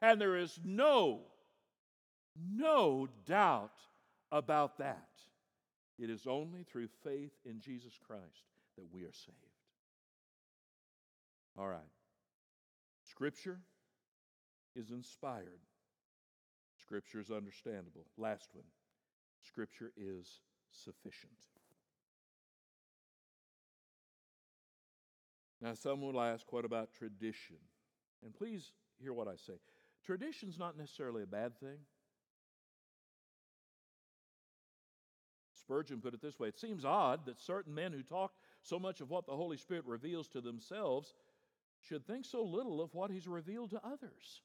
And 0.00 0.20
there 0.20 0.36
is 0.36 0.58
no, 0.64 1.20
no 2.54 3.08
doubt 3.26 3.72
about 4.30 4.78
that. 4.78 5.08
It 5.98 6.10
is 6.10 6.26
only 6.26 6.62
through 6.62 6.88
faith 7.02 7.32
in 7.44 7.60
Jesus 7.60 7.98
Christ 8.06 8.44
that 8.76 8.86
we 8.92 9.02
are 9.02 9.12
saved. 9.12 9.36
All 11.58 11.66
right. 11.66 11.80
Scripture 13.10 13.58
is 14.76 14.90
inspired. 14.90 15.60
Scripture 16.80 17.20
is 17.20 17.30
understandable. 17.30 18.06
Last 18.16 18.50
one. 18.54 18.66
Scripture 19.42 19.92
is 19.96 20.40
sufficient. 20.70 21.32
Now, 25.60 25.74
some 25.74 26.00
will 26.00 26.20
ask, 26.20 26.52
what 26.52 26.64
about 26.64 26.92
tradition? 26.92 27.56
And 28.24 28.32
please 28.34 28.72
hear 29.00 29.12
what 29.12 29.28
I 29.28 29.36
say. 29.36 29.54
Tradition's 30.04 30.58
not 30.58 30.78
necessarily 30.78 31.22
a 31.22 31.26
bad 31.26 31.58
thing. 31.58 31.78
Spurgeon 35.52 36.00
put 36.00 36.14
it 36.14 36.22
this 36.22 36.38
way 36.38 36.48
It 36.48 36.58
seems 36.58 36.84
odd 36.84 37.26
that 37.26 37.38
certain 37.38 37.74
men 37.74 37.92
who 37.92 38.02
talk 38.02 38.32
so 38.62 38.78
much 38.78 39.00
of 39.00 39.10
what 39.10 39.26
the 39.26 39.36
Holy 39.36 39.56
Spirit 39.56 39.84
reveals 39.86 40.28
to 40.28 40.40
themselves 40.40 41.14
should 41.80 42.06
think 42.06 42.24
so 42.24 42.42
little 42.42 42.80
of 42.80 42.94
what 42.94 43.10
He's 43.10 43.28
revealed 43.28 43.70
to 43.70 43.80
others. 43.84 44.42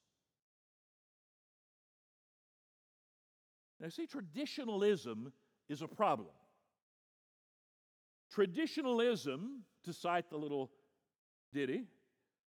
Now, 3.80 3.90
see, 3.90 4.06
traditionalism 4.06 5.32
is 5.68 5.82
a 5.82 5.88
problem. 5.88 6.30
Traditionalism, 8.32 9.64
to 9.84 9.94
cite 9.94 10.30
the 10.30 10.38
little 10.38 10.72
ditty, 11.54 11.84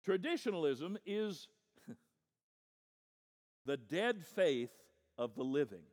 traditionalism 0.05 0.99
is 1.07 1.49
the 3.67 3.77
dead 3.77 4.25
faith 4.25 4.73
of 5.19 5.35
the 5.37 5.45
living. 5.45 5.85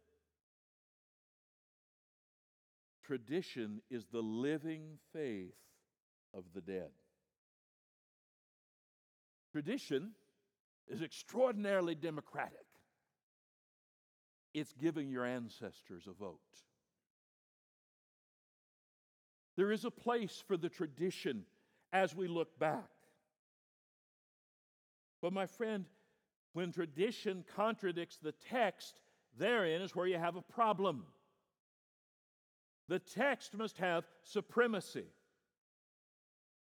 Tradition 3.05 3.81
is 3.91 4.05
the 4.11 4.21
living 4.21 4.97
faith 5.11 5.53
of 6.33 6.45
the 6.55 6.61
dead. 6.61 6.89
Tradition 9.51 10.11
is 10.87 11.01
extraordinarily 11.01 11.95
democratic. 11.95 12.65
It's 14.53 14.73
giving 14.73 15.09
your 15.09 15.25
ancestors 15.25 16.07
a 16.07 16.13
vote. 16.13 16.39
There 19.55 19.71
is 19.71 19.85
a 19.85 19.91
place 19.91 20.43
for 20.47 20.57
the 20.57 20.69
tradition 20.69 21.45
as 21.91 22.15
we 22.15 22.27
look 22.27 22.57
back. 22.57 22.89
But, 25.23 25.31
my 25.31 25.45
friend, 25.45 25.85
when 26.51 26.73
tradition 26.73 27.45
contradicts 27.55 28.17
the 28.17 28.33
text, 28.33 28.99
therein 29.37 29.81
is 29.81 29.95
where 29.95 30.05
you 30.05 30.17
have 30.17 30.35
a 30.35 30.41
problem. 30.41 31.05
The 32.89 32.99
text 32.99 33.55
must 33.55 33.77
have 33.77 34.03
supremacy. 34.23 35.05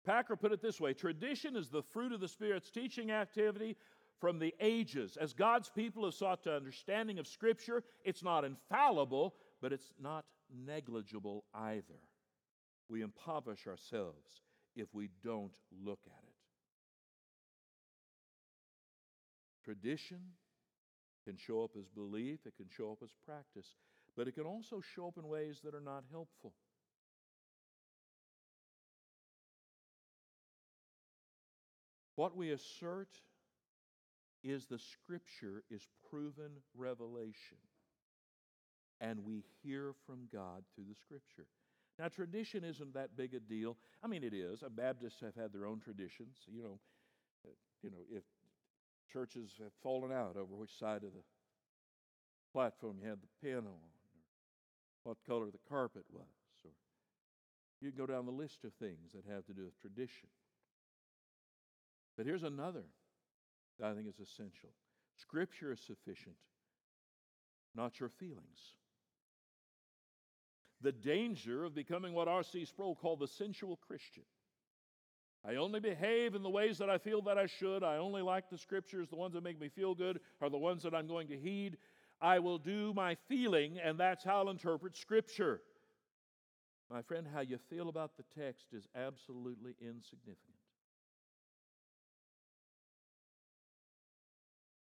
Packer 0.05 0.35
put 0.35 0.51
it 0.51 0.61
this 0.61 0.81
way 0.81 0.95
tradition 0.95 1.55
is 1.55 1.69
the 1.69 1.85
fruit 1.85 2.11
of 2.13 2.19
the 2.19 2.27
Spirit's 2.27 2.73
teaching 2.73 3.13
activity 3.13 3.77
from 4.19 4.41
the 4.41 4.53
ages. 4.59 5.17
As 5.17 5.33
God's 5.33 5.69
people 5.69 6.05
have 6.05 6.15
sought 6.15 6.43
to 6.43 6.53
understanding 6.53 7.21
of 7.21 7.29
Scripture, 7.29 7.85
it's 8.05 8.25
not 8.25 8.45
infallible, 8.45 9.37
but 9.63 9.73
it's 9.73 9.95
not 10.03 10.25
negligible 10.53 11.45
either. 11.55 12.01
We 12.89 13.03
impoverish 13.03 13.69
ourselves 13.69 14.43
if 14.75 14.93
we 14.93 15.09
don't 15.23 15.55
look 15.85 16.01
at 16.05 16.25
it. 16.25 16.30
Tradition 19.71 20.19
can 21.25 21.37
show 21.37 21.63
up 21.63 21.71
as 21.79 21.87
belief, 21.87 22.41
it 22.45 22.57
can 22.57 22.67
show 22.77 22.91
up 22.91 22.99
as 23.05 23.11
practice, 23.25 23.77
but 24.17 24.27
it 24.27 24.33
can 24.33 24.43
also 24.43 24.81
show 24.81 25.07
up 25.07 25.17
in 25.17 25.29
ways 25.29 25.61
that 25.63 25.77
are 25.77 25.81
not 25.81 26.03
helpful. 26.11 26.55
What 32.17 32.37
we 32.37 32.51
assert 32.51 33.21
is 34.43 34.67
the 34.67 34.81
Scripture 34.81 35.63
is 35.71 35.87
proven 36.11 36.51
revelation, 36.75 37.59
and 39.01 39.25
we 39.25 39.45
hear 39.63 39.93
from 40.05 40.27
God 40.33 40.65
through 40.75 40.87
the 40.89 40.97
Scripture. 40.97 41.47
Now, 41.97 42.09
tradition 42.09 42.65
isn't 42.65 42.95
that 42.95 43.17
big 43.17 43.35
a 43.35 43.41
deal. 43.41 43.77
I 44.03 44.09
mean, 44.09 44.25
it 44.25 44.35
is. 44.35 44.65
Baptists 44.75 45.21
have 45.21 45.37
had 45.37 45.53
their 45.53 45.65
own 45.65 45.79
traditions. 45.79 46.39
You 46.53 46.63
know, 46.65 46.81
uh, 47.47 47.53
you 47.85 47.91
know, 47.91 47.99
if 48.11 48.25
churches 49.13 49.53
have 49.59 49.73
fallen 49.83 50.13
out 50.13 50.37
over 50.37 50.55
which 50.55 50.79
side 50.79 51.03
of 51.05 51.13
the 51.13 51.25
platform 52.53 52.97
you 53.01 53.09
had 53.09 53.19
the 53.21 53.47
piano 53.47 53.69
on, 53.69 53.91
or 55.05 55.11
what 55.11 55.17
color 55.27 55.47
the 55.47 55.69
carpet 55.69 56.05
was, 56.13 56.25
or 56.65 56.71
you 57.81 57.91
can 57.91 57.99
go 57.99 58.07
down 58.07 58.27
the 58.27 58.33
list 58.33 58.65
of 58.65 58.73
things 58.75 59.13
that 59.15 59.25
have 59.33 59.45
to 59.47 59.53
do 59.53 59.65
with 59.65 59.81
tradition. 59.81 60.29
But 62.17 62.27
here's 62.27 62.43
another 62.43 62.85
that 63.79 63.91
I 63.91 63.95
think 63.95 64.07
is 64.09 64.21
essential 64.21 64.71
Scripture 65.17 65.73
is 65.73 65.81
sufficient, 65.81 66.37
not 67.75 68.01
your 68.01 68.09
feelings. 68.09 68.77
The 70.83 70.93
danger 70.93 71.65
of 71.65 71.75
becoming 71.75 72.15
what 72.15 72.27
R.C. 72.27 72.65
Sproul 72.65 72.95
called 72.95 73.21
the 73.21 73.29
sensual 73.29 73.79
Christian. 73.87 74.23
I 75.47 75.57
only 75.57 75.81
behave 75.81 76.35
in 76.35 76.43
the 76.43 76.51
ways 76.51 76.79
that 76.79 76.91
I 76.91 76.99
feel 76.99 77.23
that 77.23 77.39
I 77.39 77.47
should. 77.47 77.83
I 77.83 77.97
only 77.97 78.21
like 78.21 78.51
the 78.51 78.59
scriptures, 78.59 79.09
the 79.09 79.17
ones 79.17 79.35
that 79.35 79.43
make 79.43 79.61
me 79.61 79.69
feel 79.69 79.95
good 79.95 80.21
are 80.41 80.51
the 80.51 80.59
ones 80.59 80.83
that 80.83 80.95
I'm 80.95 81.07
going 81.07 81.29
to 81.29 81.39
heed. 81.39 81.79
I 82.21 82.39
will 82.39 82.59
do 82.59 82.93
my 82.93 83.17
feeling, 83.29 83.79
and 83.83 83.99
that's 83.99 84.23
how 84.23 84.41
I'll 84.41 84.51
interpret 84.51 84.97
scripture. 84.97 85.63
My 86.91 87.01
friend, 87.01 87.27
how 87.33 87.41
you 87.41 87.57
feel 87.71 87.89
about 87.89 88.17
the 88.17 88.25
text 88.39 88.67
is 88.73 88.87
absolutely 88.95 89.75
insignificant. 89.81 90.57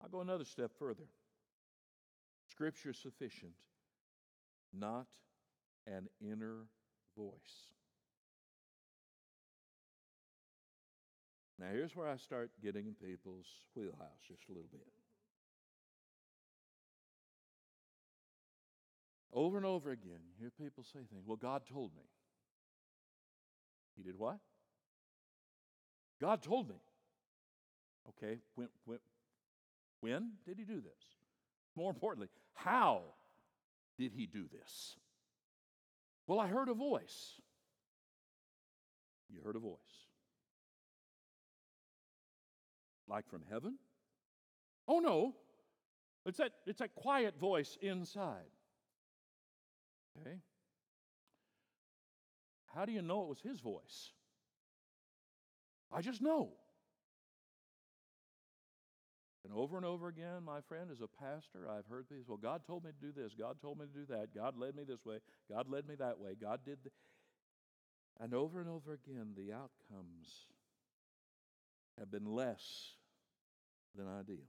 I'll 0.02 0.08
go 0.08 0.20
another 0.20 0.44
step 0.44 0.72
further. 0.76 1.04
Scripture 2.50 2.90
is 2.90 2.98
sufficient, 2.98 3.52
not 4.72 5.06
an 5.86 6.08
inner 6.20 6.66
voice. 7.16 7.68
Now, 11.62 11.68
here's 11.70 11.94
where 11.94 12.08
I 12.08 12.16
start 12.16 12.50
getting 12.60 12.86
in 12.86 12.94
people's 12.94 13.46
wheelhouse 13.76 14.18
just 14.26 14.48
a 14.48 14.52
little 14.52 14.68
bit. 14.72 14.80
Over 19.32 19.58
and 19.58 19.64
over 19.64 19.92
again, 19.92 20.18
you 20.26 20.32
hear 20.40 20.50
people 20.50 20.82
say 20.82 20.98
things. 21.08 21.22
Well, 21.24 21.36
God 21.36 21.62
told 21.72 21.92
me. 21.94 22.02
He 23.96 24.02
did 24.02 24.18
what? 24.18 24.38
God 26.20 26.42
told 26.42 26.68
me. 26.68 26.82
Okay, 28.08 28.40
when, 28.56 28.68
when, 28.84 28.98
when 30.00 30.32
did 30.44 30.58
he 30.58 30.64
do 30.64 30.80
this? 30.80 31.04
More 31.76 31.90
importantly, 31.90 32.28
how 32.54 33.02
did 34.00 34.10
he 34.12 34.26
do 34.26 34.46
this? 34.52 34.96
Well, 36.26 36.40
I 36.40 36.48
heard 36.48 36.68
a 36.68 36.74
voice. 36.74 37.40
You 39.30 39.40
heard 39.44 39.54
a 39.54 39.60
voice. 39.60 39.78
Like 43.12 43.28
from 43.28 43.42
heaven? 43.50 43.76
Oh 44.88 44.98
no. 44.98 45.34
It's 46.24 46.38
that 46.38 46.52
it's 46.66 46.78
that 46.78 46.94
quiet 46.94 47.38
voice 47.38 47.76
inside. 47.82 48.50
Okay? 50.18 50.36
How 52.74 52.86
do 52.86 52.92
you 52.92 53.02
know 53.02 53.22
it 53.24 53.28
was 53.28 53.40
his 53.40 53.60
voice? 53.60 54.12
I 55.92 56.00
just 56.00 56.22
know. 56.22 56.54
And 59.44 59.52
over 59.52 59.76
and 59.76 59.84
over 59.84 60.08
again, 60.08 60.42
my 60.46 60.60
friend, 60.62 60.88
as 60.90 61.02
a 61.02 61.08
pastor, 61.08 61.68
I've 61.68 61.86
heard 61.86 62.06
these, 62.10 62.28
well, 62.28 62.38
God 62.38 62.62
told 62.64 62.84
me 62.84 62.92
to 62.92 63.06
do 63.06 63.12
this, 63.12 63.34
God 63.34 63.56
told 63.60 63.78
me 63.78 63.86
to 63.86 63.92
do 63.92 64.06
that, 64.06 64.34
God 64.34 64.56
led 64.56 64.76
me 64.76 64.84
this 64.84 65.04
way, 65.04 65.18
God 65.50 65.68
led 65.68 65.86
me 65.86 65.96
that 65.96 66.18
way, 66.18 66.34
God 66.40 66.60
did. 66.64 66.82
Th-. 66.82 66.94
And 68.20 68.32
over 68.32 68.60
and 68.60 68.70
over 68.70 68.92
again, 68.92 69.32
the 69.36 69.52
outcomes 69.52 70.46
have 71.98 72.10
been 72.10 72.24
less 72.24 72.94
than 73.96 74.06
ideal. 74.08 74.46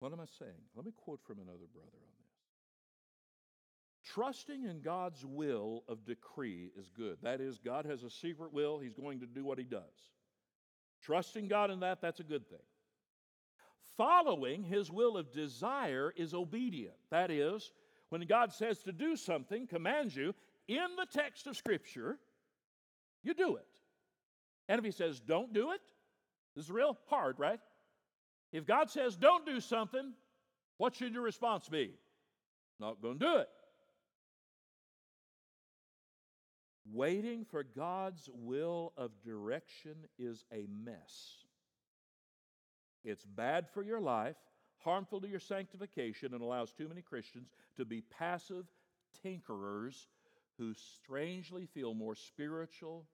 What 0.00 0.12
am 0.12 0.20
I 0.20 0.26
saying? 0.38 0.52
Let 0.76 0.86
me 0.86 0.92
quote 0.92 1.20
from 1.26 1.38
another 1.38 1.66
brother 1.72 1.96
on 1.96 2.14
this. 2.18 2.28
Trusting 4.14 4.64
in 4.64 4.80
God's 4.80 5.24
will 5.24 5.84
of 5.88 6.04
decree 6.04 6.70
is 6.78 6.88
good. 6.96 7.18
That 7.22 7.40
is, 7.40 7.58
God 7.58 7.84
has 7.84 8.04
a 8.04 8.10
secret 8.10 8.52
will, 8.52 8.78
He's 8.78 8.94
going 8.94 9.20
to 9.20 9.26
do 9.26 9.44
what 9.44 9.58
He 9.58 9.64
does. 9.64 9.82
Trusting 11.02 11.48
God 11.48 11.70
in 11.70 11.80
that, 11.80 12.00
that's 12.00 12.20
a 12.20 12.24
good 12.24 12.48
thing. 12.48 12.58
Following 13.96 14.62
His 14.62 14.90
will 14.90 15.16
of 15.16 15.32
desire 15.32 16.12
is 16.16 16.32
obedient. 16.32 16.96
That 17.10 17.30
is, 17.30 17.72
when 18.10 18.22
God 18.22 18.52
says 18.52 18.78
to 18.84 18.92
do 18.92 19.16
something, 19.16 19.66
commands 19.66 20.14
you, 20.16 20.34
in 20.68 20.86
the 20.96 21.06
text 21.12 21.46
of 21.46 21.56
Scripture, 21.56 22.18
you 23.22 23.34
do 23.34 23.56
it. 23.56 23.77
And 24.68 24.78
if 24.78 24.84
He 24.84 24.90
says 24.90 25.20
don't 25.20 25.52
do 25.52 25.72
it, 25.72 25.80
this 26.54 26.66
is 26.66 26.70
real 26.70 26.96
hard, 27.06 27.38
right? 27.38 27.60
If 28.52 28.66
God 28.66 28.90
says 28.90 29.16
don't 29.16 29.46
do 29.46 29.60
something, 29.60 30.12
what 30.76 30.94
should 30.94 31.12
your 31.12 31.22
response 31.22 31.68
be? 31.68 31.92
Not 32.80 33.02
going 33.02 33.18
to 33.18 33.24
do 33.24 33.36
it. 33.38 33.48
Waiting 36.90 37.44
for 37.44 37.62
God's 37.62 38.30
will 38.32 38.92
of 38.96 39.10
direction 39.22 39.94
is 40.18 40.44
a 40.52 40.66
mess. 40.82 41.44
It's 43.04 43.24
bad 43.24 43.66
for 43.68 43.82
your 43.82 44.00
life, 44.00 44.36
harmful 44.78 45.20
to 45.20 45.28
your 45.28 45.40
sanctification, 45.40 46.32
and 46.32 46.42
allows 46.42 46.72
too 46.72 46.88
many 46.88 47.02
Christians 47.02 47.50
to 47.76 47.84
be 47.84 48.00
passive 48.00 48.64
tinkerers 49.24 50.06
who 50.56 50.72
strangely 50.74 51.66
feel 51.66 51.94
more 51.94 52.14
spiritual 52.14 53.06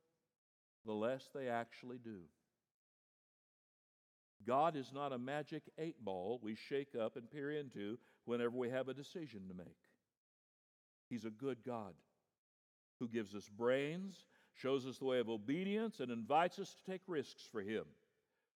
the 0.85 0.92
less 0.92 1.29
they 1.35 1.49
actually 1.49 1.99
do. 1.99 2.20
God 4.47 4.77
is 4.77 4.92
not 4.92 5.12
a 5.12 5.18
magic 5.18 5.62
eight 5.79 6.05
ball 6.05 6.38
we 6.42 6.55
shake 6.55 6.94
up 6.94 7.16
and 7.16 7.31
peer 7.31 7.51
into 7.53 7.99
whenever 8.25 8.57
we 8.57 8.70
have 8.70 8.88
a 8.88 8.94
decision 8.94 9.42
to 9.49 9.55
make. 9.55 9.77
He's 11.09 11.25
a 11.25 11.31
good 11.31 11.59
God 11.64 11.94
who 13.01 13.09
gives 13.09 13.35
us 13.35 13.49
brains, 13.49 14.27
shows 14.55 14.87
us 14.87 14.99
the 14.99 15.05
way 15.05 15.18
of 15.18 15.29
obedience, 15.29 16.01
and 16.01 16.11
invites 16.11 16.59
us 16.59 16.75
to 16.75 16.90
take 16.90 17.03
risks 17.07 17.42
for 17.51 17.61
Him. 17.61 17.85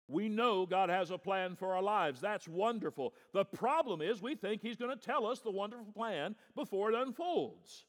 We 0.07 0.29
know 0.29 0.65
God 0.65 0.89
has 0.89 1.11
a 1.11 1.19
plan 1.19 1.55
for 1.55 1.75
our 1.75 1.83
lives. 1.83 2.21
That's 2.21 2.49
wonderful. 2.49 3.13
The 3.35 3.45
problem 3.45 4.01
is, 4.01 4.23
we 4.23 4.35
think 4.35 4.63
He's 4.63 4.77
going 4.77 4.97
to 4.97 5.05
tell 5.05 5.27
us 5.27 5.41
the 5.41 5.51
wonderful 5.51 5.93
plan 5.93 6.35
before 6.55 6.91
it 6.91 6.95
unfolds. 6.95 7.85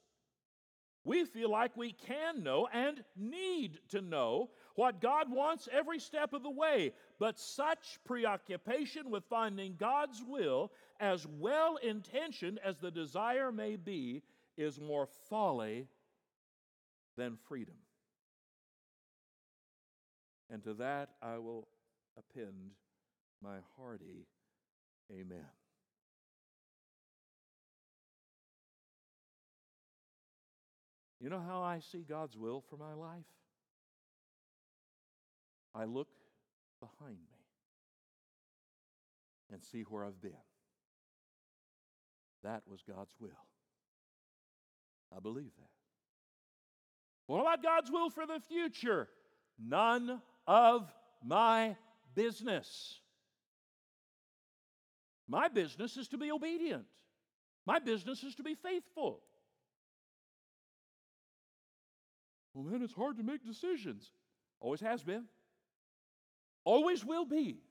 We 1.03 1.25
feel 1.25 1.49
like 1.49 1.75
we 1.77 1.93
can 1.93 2.43
know 2.43 2.67
and 2.73 3.03
need 3.15 3.79
to 3.89 4.01
know 4.01 4.49
what 4.75 5.01
God 5.01 5.31
wants 5.31 5.67
every 5.71 5.99
step 5.99 6.33
of 6.33 6.43
the 6.43 6.49
way, 6.49 6.93
but 7.19 7.39
such 7.39 7.99
preoccupation 8.05 9.09
with 9.09 9.23
finding 9.29 9.75
God's 9.77 10.21
will, 10.25 10.71
as 10.99 11.25
well 11.25 11.77
intentioned 11.77 12.59
as 12.63 12.77
the 12.77 12.91
desire 12.91 13.51
may 13.51 13.75
be, 13.75 14.21
is 14.57 14.79
more 14.79 15.07
folly 15.29 15.87
than 17.17 17.37
freedom. 17.47 17.75
And 20.49 20.63
to 20.63 20.73
that 20.75 21.09
I 21.21 21.37
will 21.37 21.67
append 22.17 22.71
my 23.41 23.57
hearty 23.77 24.27
amen. 25.11 25.45
You 31.19 31.29
know 31.29 31.41
how 31.45 31.61
I 31.61 31.79
see 31.79 32.05
God's 32.07 32.37
will 32.37 32.63
for 32.69 32.77
my 32.77 32.93
life? 32.93 33.25
I 35.75 35.85
look 35.85 36.07
behind 36.79 37.17
me 37.17 37.39
and 39.51 39.63
see 39.63 39.81
where 39.81 40.05
I've 40.05 40.21
been. 40.21 40.31
That 42.43 42.63
was 42.67 42.81
God's 42.81 43.13
will. 43.19 43.29
I 45.15 45.19
believe 45.19 45.51
that. 45.57 45.69
What 47.27 47.41
about 47.41 47.61
God's 47.61 47.91
will 47.91 48.09
for 48.09 48.25
the 48.25 48.39
future? 48.47 49.09
None 49.59 50.21
of 50.47 50.91
my 51.23 51.75
business. 52.15 52.99
My 55.27 55.47
business 55.47 55.97
is 55.97 56.07
to 56.07 56.17
be 56.17 56.31
obedient. 56.31 56.85
My 57.65 57.79
business 57.79 58.23
is 58.23 58.35
to 58.35 58.43
be 58.43 58.55
faithful. 58.55 59.21
Well, 62.53 62.63
man, 62.63 62.81
it's 62.81 62.93
hard 62.93 63.17
to 63.17 63.23
make 63.23 63.45
decisions. 63.45 64.11
Always 64.59 64.81
has 64.81 65.03
been. 65.03 65.25
Always 66.65 67.05
will 67.05 67.25
be. 67.25 67.61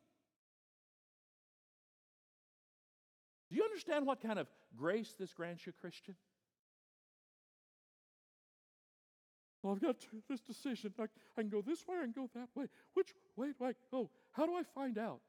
Do 3.51 3.57
you 3.57 3.65
understand 3.65 4.07
what 4.07 4.21
kind 4.23 4.39
of 4.39 4.47
grace 4.77 5.15
this 5.19 5.33
grants 5.33 5.67
you, 5.67 5.73
Christian? 5.81 6.15
Well, 9.63 9.73
I've 9.75 9.81
got 9.81 9.99
to, 10.01 10.07
this 10.29 10.41
decision. 10.41 10.93
I, 10.99 11.05
I 11.37 11.43
can 11.43 11.49
go 11.49 11.63
this 11.63 11.87
way, 11.87 11.97
I 11.99 12.03
can 12.03 12.13
go 12.13 12.31
that 12.35 12.49
way. 12.55 12.67
Which 12.95 13.09
way 13.37 13.49
do 13.59 13.65
I 13.65 13.73
go? 13.91 14.11
How 14.33 14.47
do 14.47 14.55
I 14.55 14.63
find 14.63 14.99
out? 14.99 15.21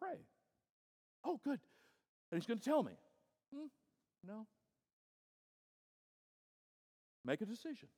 Pray. 0.00 0.18
Oh, 1.24 1.38
good. 1.44 1.60
And 2.30 2.40
he's 2.40 2.46
going 2.46 2.58
to 2.58 2.64
tell 2.64 2.82
me. 2.82 2.92
Hmm, 3.54 3.66
no. 4.26 4.46
Make 7.28 7.42
a 7.42 7.46
decision. 7.46 7.88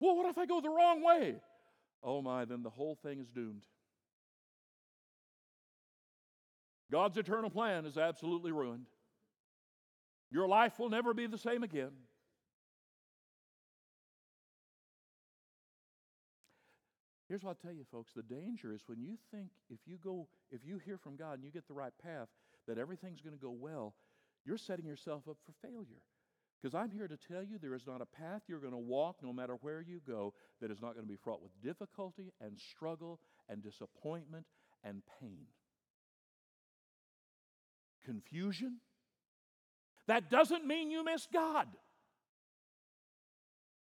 Well, 0.00 0.16
what 0.16 0.26
if 0.30 0.38
I 0.38 0.46
go 0.46 0.62
the 0.62 0.70
wrong 0.70 1.04
way? 1.04 1.34
Oh 2.02 2.22
my, 2.22 2.46
then 2.46 2.62
the 2.62 2.70
whole 2.70 2.94
thing 2.94 3.20
is 3.20 3.28
doomed. 3.28 3.66
God's 6.90 7.18
eternal 7.18 7.50
plan 7.50 7.84
is 7.84 7.98
absolutely 7.98 8.50
ruined. 8.50 8.86
Your 10.30 10.48
life 10.48 10.78
will 10.78 10.88
never 10.88 11.12
be 11.12 11.26
the 11.26 11.36
same 11.36 11.62
again. 11.62 11.90
Here's 17.28 17.42
what 17.42 17.50
I'll 17.50 17.54
tell 17.56 17.74
you, 17.74 17.84
folks 17.92 18.12
the 18.16 18.22
danger 18.22 18.72
is 18.72 18.80
when 18.86 19.02
you 19.02 19.18
think 19.30 19.50
if 19.68 19.80
you 19.86 19.98
go, 20.02 20.26
if 20.50 20.64
you 20.64 20.78
hear 20.78 20.96
from 20.96 21.16
God 21.16 21.34
and 21.34 21.44
you 21.44 21.50
get 21.50 21.68
the 21.68 21.74
right 21.74 21.92
path, 22.02 22.28
that 22.66 22.78
everything's 22.78 23.20
going 23.20 23.36
to 23.36 23.42
go 23.42 23.50
well, 23.50 23.92
you're 24.46 24.56
setting 24.56 24.86
yourself 24.86 25.28
up 25.28 25.36
for 25.44 25.52
failure. 25.68 26.00
Because 26.62 26.74
I'm 26.76 26.90
here 26.90 27.08
to 27.08 27.16
tell 27.16 27.42
you 27.42 27.58
there 27.58 27.74
is 27.74 27.86
not 27.86 28.00
a 28.00 28.06
path 28.06 28.42
you're 28.46 28.60
going 28.60 28.72
to 28.72 28.78
walk, 28.78 29.16
no 29.20 29.32
matter 29.32 29.54
where 29.62 29.80
you 29.80 30.00
go, 30.06 30.32
that 30.60 30.70
is 30.70 30.80
not 30.80 30.94
going 30.94 31.04
to 31.04 31.10
be 31.10 31.16
fraught 31.16 31.42
with 31.42 31.50
difficulty 31.60 32.32
and 32.40 32.56
struggle 32.56 33.18
and 33.48 33.62
disappointment 33.62 34.46
and 34.84 35.02
pain. 35.20 35.46
Confusion. 38.04 38.76
That 40.06 40.30
doesn't 40.30 40.64
mean 40.64 40.90
you 40.90 41.04
missed 41.04 41.32
God. 41.32 41.66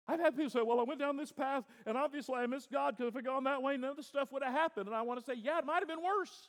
I've 0.09 0.21
had 0.21 0.37
people 0.37 0.51
say, 0.51 0.61
Well, 0.63 0.81
I 0.81 0.83
went 0.83 1.01
down 1.01 1.17
this 1.17 1.33
path, 1.33 1.65
and 1.87 1.97
obviously 1.97 2.35
I 2.35 2.47
missed 2.47 2.71
God 2.73 2.97
because 2.97 3.11
if 3.13 3.17
I'd 3.17 3.25
gone 3.25 3.45
that 3.45 3.63
way, 3.63 3.77
none 3.77 3.91
of 3.91 3.97
this 3.97 4.07
stuff 4.07 4.33
would 4.33 4.43
have 4.43 4.53
happened. 4.53 4.87
And 4.87 4.97
I 4.97 5.03
want 5.03 5.21
to 5.21 5.25
say, 5.25 5.39
Yeah, 5.41 5.59
it 5.59 5.65
might 5.65 5.79
have 5.79 5.89
been 5.89 6.03
worse. 6.03 6.49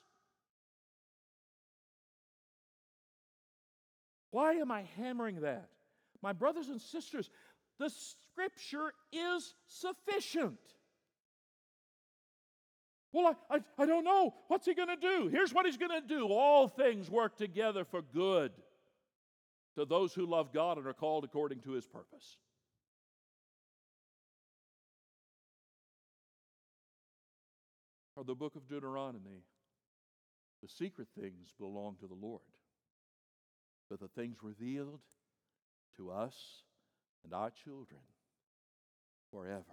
Why 4.32 4.54
am 4.54 4.72
I 4.72 4.86
hammering 4.98 5.42
that? 5.42 5.70
My 6.26 6.34
brothers 6.34 6.70
and 6.70 6.82
sisters, 6.82 7.30
the 7.78 7.88
scripture 7.88 8.92
is 9.14 9.54
sufficient. 9.68 10.58
Well, 13.14 13.38
I, 13.48 13.58
I, 13.58 13.60
I 13.78 13.86
don't 13.86 14.04
know. 14.04 14.34
What's 14.48 14.66
he 14.66 14.74
going 14.74 14.88
to 14.88 14.96
do? 14.96 15.28
Here's 15.28 15.54
what 15.54 15.68
he's 15.68 15.78
going 15.78 16.02
to 16.02 16.08
do 16.08 16.26
all 16.26 16.68
things 16.68 17.12
work 17.12 17.38
together 17.38 17.86
for 17.86 18.02
good 18.02 18.52
to 19.76 19.86
those 19.86 20.16
who 20.16 20.26
love 20.26 20.52
God 20.52 20.80
and 20.80 20.88
are 20.88 20.94
called 20.94 21.26
according 21.26 21.60
to 21.60 21.74
his 21.74 21.86
purpose. 21.86 22.38
Or 28.16 28.24
the 28.24 28.34
book 28.34 28.56
of 28.56 28.68
Deuteronomy 28.68 29.44
the 30.64 30.70
secret 30.70 31.10
things 31.20 31.54
belong 31.60 31.98
to 32.00 32.08
the 32.08 32.16
Lord, 32.16 32.42
but 33.92 34.00
the 34.00 34.08
things 34.08 34.38
revealed 34.42 35.02
to 35.98 36.12
us 36.12 36.36
and 37.24 37.34
our 37.34 37.52
children 37.64 38.02
forever. 39.32 39.64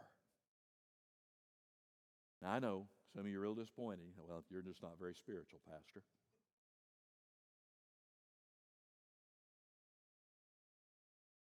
Now, 2.43 2.51
I 2.51 2.59
know 2.59 2.87
some 3.15 3.27
of 3.27 3.29
you 3.31 3.39
are 3.39 3.43
real 3.43 3.55
disappointed. 3.55 4.07
Well, 4.17 4.43
you're 4.51 4.63
just 4.63 4.83
not 4.83 4.99
very 4.99 5.15
spiritual, 5.15 5.61
Pastor. 5.69 6.03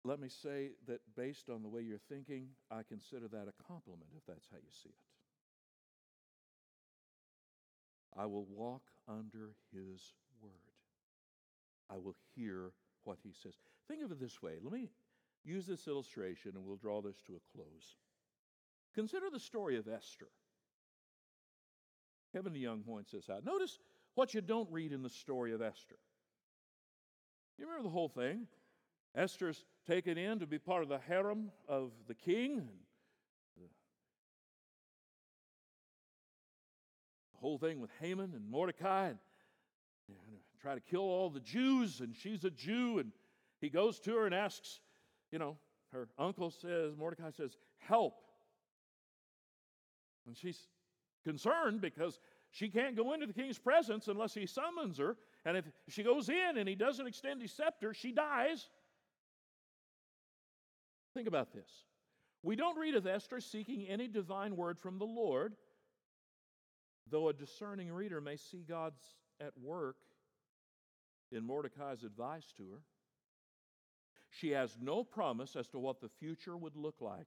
Let 0.04 0.20
me 0.20 0.28
say 0.28 0.70
that 0.86 1.00
based 1.16 1.50
on 1.50 1.62
the 1.62 1.68
way 1.68 1.82
you're 1.82 1.98
thinking, 2.08 2.48
I 2.70 2.82
consider 2.88 3.28
that 3.28 3.46
a 3.48 3.62
compliment 3.68 4.10
if 4.16 4.24
that's 4.26 4.46
how 4.50 4.56
you 4.56 4.70
see 4.82 4.88
it. 4.88 4.94
I 8.18 8.26
will 8.26 8.46
walk 8.46 8.82
under 9.06 9.50
his 9.70 10.14
word. 10.40 10.52
I 11.90 11.98
will 11.98 12.16
hear 12.34 12.72
what 13.04 13.18
he 13.22 13.32
says. 13.32 13.54
Think 13.88 14.03
of 14.05 14.12
it 14.12 14.20
this 14.20 14.42
way. 14.42 14.53
Let 14.62 14.72
me 14.72 14.90
use 15.44 15.66
this 15.66 15.88
illustration 15.88 16.53
and 16.55 16.64
we'll 16.64 16.77
draw 16.77 17.01
this 17.01 17.16
to 17.27 17.33
a 17.33 17.57
close. 17.57 17.96
Consider 18.94 19.31
the 19.31 19.40
story 19.40 19.77
of 19.77 19.88
Esther. 19.88 20.29
Kevin 22.33 22.53
DeYoung 22.53 22.85
points 22.85 23.12
this 23.12 23.31
out. 23.31 23.44
Notice 23.44 23.79
what 24.14 24.35
you 24.35 24.40
don't 24.40 24.70
read 24.70 24.92
in 24.92 25.03
the 25.03 25.09
story 25.09 25.55
of 25.55 25.62
Esther. 25.62 25.96
You 27.57 27.66
remember 27.66 27.85
the 27.85 27.92
whole 27.92 28.09
thing? 28.09 28.46
Esther's 29.14 29.64
taken 29.87 30.18
in 30.18 30.38
to 30.40 30.46
be 30.46 30.59
part 30.59 30.83
of 30.83 30.88
the 30.88 30.98
harem 30.98 31.51
of 31.66 31.92
the 32.07 32.14
king. 32.14 32.68
The 37.33 37.40
whole 37.40 37.59
thing 37.59 37.81
with 37.81 37.90
Haman 38.01 38.33
and 38.35 38.51
Mordecai. 38.51 39.07
And, 39.07 39.18
and 40.09 40.37
try 40.61 40.74
to 40.74 40.81
kill 40.81 41.03
all 41.03 41.31
the 41.31 41.40
Jews, 41.40 42.01
and 42.01 42.14
she's 42.14 42.44
a 42.44 42.51
Jew, 42.51 42.98
and 42.98 43.12
he 43.60 43.68
goes 43.68 43.98
to 44.00 44.14
her 44.16 44.26
and 44.26 44.34
asks, 44.34 44.80
you 45.30 45.38
know, 45.38 45.56
her 45.92 46.08
uncle 46.18 46.50
says, 46.50 46.96
Mordecai 46.96 47.30
says, 47.30 47.56
help. 47.78 48.14
And 50.26 50.36
she's 50.36 50.68
concerned 51.24 51.80
because 51.80 52.20
she 52.50 52.68
can't 52.68 52.96
go 52.96 53.12
into 53.12 53.26
the 53.26 53.32
king's 53.32 53.58
presence 53.58 54.08
unless 54.08 54.34
he 54.34 54.46
summons 54.46 54.98
her. 54.98 55.16
And 55.44 55.56
if 55.56 55.64
she 55.88 56.02
goes 56.02 56.28
in 56.28 56.58
and 56.58 56.68
he 56.68 56.74
doesn't 56.74 57.06
extend 57.06 57.42
his 57.42 57.52
scepter, 57.52 57.94
she 57.94 58.12
dies. 58.12 58.68
Think 61.14 61.28
about 61.28 61.52
this. 61.52 61.70
We 62.42 62.54
don't 62.56 62.78
read 62.78 62.94
of 62.94 63.06
Esther 63.06 63.40
seeking 63.40 63.86
any 63.88 64.06
divine 64.06 64.56
word 64.56 64.78
from 64.78 64.98
the 64.98 65.06
Lord, 65.06 65.56
though 67.10 67.28
a 67.28 67.32
discerning 67.32 67.90
reader 67.90 68.20
may 68.20 68.36
see 68.36 68.64
God's 68.68 69.02
at 69.40 69.52
work 69.60 69.96
in 71.32 71.44
Mordecai's 71.44 72.04
advice 72.04 72.52
to 72.56 72.70
her. 72.70 72.80
She 74.38 74.51
has 74.51 74.77
no 74.81 75.03
promise 75.03 75.57
as 75.57 75.66
to 75.68 75.81
what 75.81 76.01
the 76.01 76.09
future 76.20 76.57
would 76.57 76.77
look 76.77 77.01
like. 77.01 77.27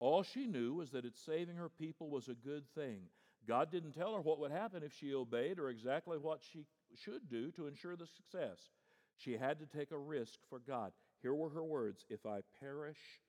All 0.00 0.22
she 0.22 0.46
knew 0.46 0.74
was 0.74 0.90
that 0.92 1.04
it 1.04 1.16
saving 1.16 1.56
her 1.56 1.68
people 1.68 2.08
was 2.08 2.28
a 2.28 2.34
good 2.34 2.64
thing. 2.74 3.00
God 3.46 3.70
didn't 3.70 3.92
tell 3.92 4.14
her 4.14 4.20
what 4.20 4.38
would 4.40 4.50
happen 4.50 4.82
if 4.82 4.94
she 4.94 5.14
obeyed 5.14 5.58
or 5.58 5.68
exactly 5.68 6.16
what 6.16 6.40
she 6.42 6.64
should 6.94 7.28
do 7.28 7.50
to 7.52 7.66
ensure 7.66 7.96
the 7.96 8.06
success. 8.06 8.70
She 9.18 9.36
had 9.36 9.58
to 9.58 9.66
take 9.66 9.90
a 9.90 9.98
risk 9.98 10.38
for 10.48 10.60
God. 10.60 10.92
Here 11.20 11.34
were 11.34 11.50
her 11.50 11.64
words 11.64 12.06
If 12.08 12.24
I 12.24 12.40
perish, 12.60 13.20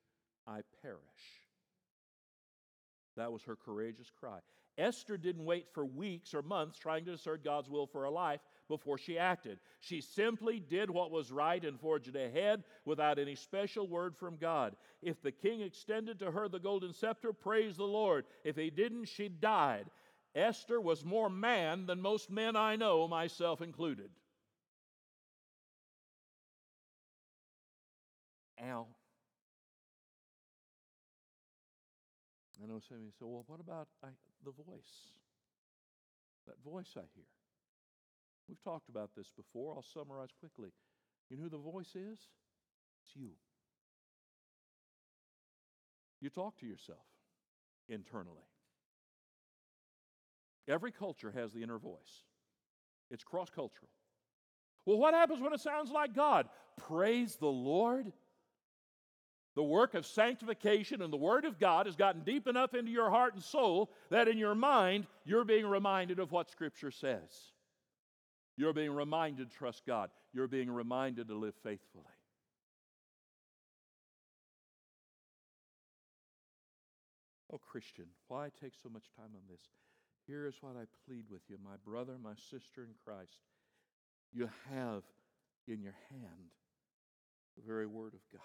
I 0.47 0.61
perish. 0.82 0.99
That 3.17 3.34
was 3.34 3.43
her 3.43 3.57
courageous 3.57 4.11
cry. 4.17 4.39
Esther 4.78 5.17
didn't 5.17 5.43
wait 5.43 5.65
for 5.74 5.86
weeks 5.86 6.34
or 6.34 6.41
months 6.41 6.80
trying 6.80 7.03
to 7.03 7.11
discern 7.11 7.41
God's 7.43 7.70
will 7.70 7.88
for 7.88 8.03
her 8.03 8.09
life 8.09 8.39
before 8.70 8.97
she 8.97 9.20
acted. 9.20 9.59
She 9.82 9.99
simply 9.99 10.61
did 10.61 10.89
what 10.89 11.11
was 11.11 11.32
right 11.32 11.63
and 11.65 11.78
forged 11.78 12.15
ahead 12.15 12.63
without 12.86 13.20
any 13.20 13.36
special 13.36 13.88
word 13.88 14.15
from 14.15 14.38
God. 14.38 14.76
If 15.01 15.22
the 15.22 15.34
king 15.34 15.59
extended 15.59 16.20
to 16.20 16.32
her 16.32 16.47
the 16.47 16.59
golden 16.59 16.93
scepter, 16.93 17.34
praise 17.34 17.76
the 17.76 17.84
Lord. 17.84 18.26
If 18.45 18.55
he 18.55 18.70
didn't, 18.70 19.05
she 19.05 19.28
died. 19.28 19.88
Esther 20.34 20.80
was 20.80 21.03
more 21.03 21.30
man 21.30 21.88
than 21.88 21.99
most 21.99 22.30
men 22.30 22.55
I 22.55 22.78
know, 22.78 23.07
myself 23.07 23.61
included. 23.61 24.09
Ow. 28.63 28.88
I 32.61 32.67
know 32.67 32.80
some 32.88 32.97
of 32.97 33.03
you 33.03 33.11
say, 33.11 33.26
well, 33.26 33.45
what 33.47 33.59
about 33.59 33.88
I, 34.03 34.09
the 34.43 34.51
voice? 34.51 35.11
That 36.45 36.61
voice 36.63 36.91
I 36.95 37.01
hear. 37.15 37.26
We've 38.49 38.61
talked 38.63 38.89
about 38.89 39.11
this 39.15 39.31
before. 39.37 39.75
I'll 39.75 39.83
summarize 39.83 40.29
quickly. 40.39 40.71
You 41.29 41.37
know 41.37 41.43
who 41.43 41.49
the 41.49 41.57
voice 41.57 41.95
is? 41.95 42.17
It's 43.03 43.15
you. 43.15 43.29
You 46.19 46.29
talk 46.29 46.57
to 46.59 46.65
yourself 46.65 47.05
internally. 47.87 48.35
Every 50.67 50.91
culture 50.91 51.31
has 51.31 51.53
the 51.53 51.63
inner 51.63 51.77
voice, 51.77 52.23
it's 53.11 53.23
cross 53.23 53.49
cultural. 53.49 53.89
Well, 54.85 54.97
what 54.97 55.13
happens 55.13 55.41
when 55.41 55.53
it 55.53 55.59
sounds 55.59 55.91
like 55.91 56.15
God? 56.15 56.47
Praise 56.77 57.35
the 57.35 57.47
Lord. 57.47 58.11
The 59.55 59.63
work 59.63 59.93
of 59.93 60.05
sanctification 60.05 61.01
and 61.01 61.11
the 61.11 61.17
Word 61.17 61.43
of 61.43 61.59
God 61.59 61.85
has 61.85 61.95
gotten 61.95 62.21
deep 62.21 62.47
enough 62.47 62.73
into 62.73 62.91
your 62.91 63.09
heart 63.09 63.33
and 63.33 63.43
soul 63.43 63.91
that 64.09 64.27
in 64.27 64.37
your 64.37 64.55
mind 64.55 65.05
you're 65.25 65.43
being 65.43 65.65
reminded 65.65 66.17
of 66.17 66.31
what 66.31 66.49
Scripture 66.49 66.91
says. 66.91 67.51
You're 68.60 68.74
being 68.74 68.91
reminded 68.91 69.49
to 69.49 69.57
trust 69.57 69.86
God. 69.88 70.10
You're 70.34 70.49
being 70.49 70.70
reminded 70.70 71.30
to 71.30 71.34
live 71.34 71.53
faithfully. 71.64 72.03
Oh, 77.53 77.57
Christian, 77.57 78.07
why 78.28 78.49
take 78.62 78.74
so 78.84 78.89
much 78.89 79.05
time 79.16 79.30
on 79.34 79.43
this? 79.49 79.62
Here 80.28 80.45
is 80.45 80.55
what 80.60 80.76
I 80.76 80.84
plead 81.07 81.24
with 81.32 81.39
you, 81.47 81.55
my 81.64 81.78
brother, 81.86 82.18
my 82.22 82.34
sister 82.51 82.84
in 82.84 82.89
Christ. 83.05 83.39
You 84.34 84.49
have 84.70 85.03
in 85.66 85.82
your 85.82 85.95
hand 86.10 86.51
the 87.55 87.64
very 87.66 87.88
Word 87.88 88.14
of 88.14 88.20
God. 88.30 88.41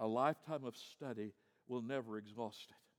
A 0.00 0.06
lifetime 0.06 0.64
of 0.64 0.74
study 0.74 1.34
will 1.68 1.82
never 1.82 2.16
exhaust 2.16 2.64
it. 2.70 2.89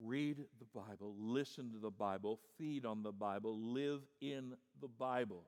Read 0.00 0.36
the 0.58 0.80
Bible, 0.80 1.14
listen 1.18 1.72
to 1.72 1.78
the 1.78 1.90
Bible, 1.90 2.38
feed 2.56 2.86
on 2.86 3.02
the 3.02 3.12
Bible, 3.12 3.58
live 3.58 4.00
in 4.20 4.54
the 4.80 4.88
Bible. 4.88 5.44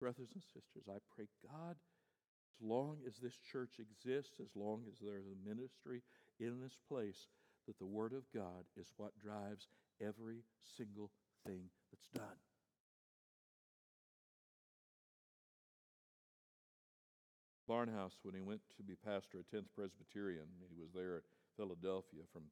Brothers 0.00 0.30
and 0.34 0.42
sisters, 0.42 0.84
I 0.88 0.98
pray 1.14 1.26
God, 1.42 1.74
as 1.74 2.60
long 2.60 2.98
as 3.06 3.16
this 3.16 3.38
church 3.50 3.80
exists, 3.80 4.34
as 4.40 4.54
long 4.54 4.82
as 4.88 4.98
there's 5.00 5.26
a 5.26 5.48
ministry 5.48 6.02
in 6.38 6.60
this 6.60 6.78
place, 6.88 7.26
that 7.66 7.78
the 7.78 7.86
Word 7.86 8.12
of 8.12 8.22
God 8.32 8.64
is 8.78 8.92
what 8.96 9.18
drives 9.18 9.66
every 10.00 10.44
single 10.76 11.10
thing 11.44 11.62
that's 11.90 12.08
done. 12.14 12.38
Barnhouse, 17.68 18.14
when 18.22 18.34
he 18.34 18.40
went 18.40 18.60
to 18.76 18.84
be 18.84 18.94
pastor 18.94 19.38
at 19.40 19.50
10th 19.50 19.66
Presbyterian, 19.74 20.46
he 20.70 20.80
was 20.80 20.92
there 20.94 21.16
at 21.16 21.22
Philadelphia 21.56 22.22
from 22.32 22.44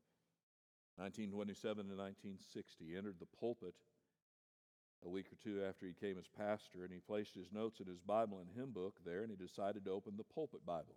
1927 0.97 1.91
to 1.91 1.97
1960. 1.97 2.85
He 2.85 2.97
entered 2.97 3.19
the 3.19 3.31
pulpit 3.39 3.75
a 5.05 5.09
week 5.09 5.27
or 5.33 5.37
two 5.43 5.63
after 5.65 5.87
he 5.87 5.93
came 5.93 6.19
as 6.19 6.25
pastor, 6.39 6.85
and 6.85 6.93
he 6.93 6.99
placed 6.99 7.35
his 7.35 7.53
notes 7.53 7.81
in 7.81 7.87
his 7.87 8.01
Bible 8.01 8.41
and 8.41 8.49
hymn 8.57 8.73
book 8.73 8.97
there, 9.05 9.23
and 9.23 9.31
he 9.31 9.37
decided 9.37 9.85
to 9.85 9.91
open 9.91 10.17
the 10.17 10.25
pulpit 10.25 10.65
Bible, 10.65 10.97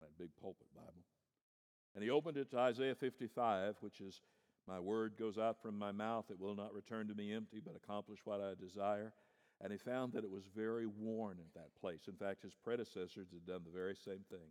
that 0.00 0.18
big 0.18 0.30
pulpit 0.40 0.66
Bible. 0.74 1.04
And 1.94 2.02
he 2.02 2.10
opened 2.10 2.36
it 2.36 2.50
to 2.50 2.58
Isaiah 2.58 2.94
55, 2.94 3.76
which 3.80 4.00
is, 4.00 4.22
My 4.66 4.80
word 4.80 5.14
goes 5.18 5.38
out 5.38 5.62
from 5.62 5.78
my 5.78 5.92
mouth, 5.92 6.26
it 6.30 6.40
will 6.40 6.56
not 6.56 6.74
return 6.74 7.06
to 7.08 7.14
me 7.14 7.32
empty, 7.32 7.60
but 7.64 7.76
accomplish 7.76 8.20
what 8.24 8.40
I 8.40 8.54
desire. 8.58 9.12
And 9.60 9.70
he 9.70 9.78
found 9.78 10.12
that 10.14 10.24
it 10.24 10.30
was 10.30 10.44
very 10.56 10.86
worn 10.86 11.36
at 11.38 11.54
that 11.54 11.74
place. 11.80 12.08
In 12.08 12.14
fact, 12.14 12.42
his 12.42 12.54
predecessors 12.64 13.28
had 13.32 13.46
done 13.46 13.62
the 13.64 13.78
very 13.78 13.94
same 13.94 14.24
thing. 14.28 14.50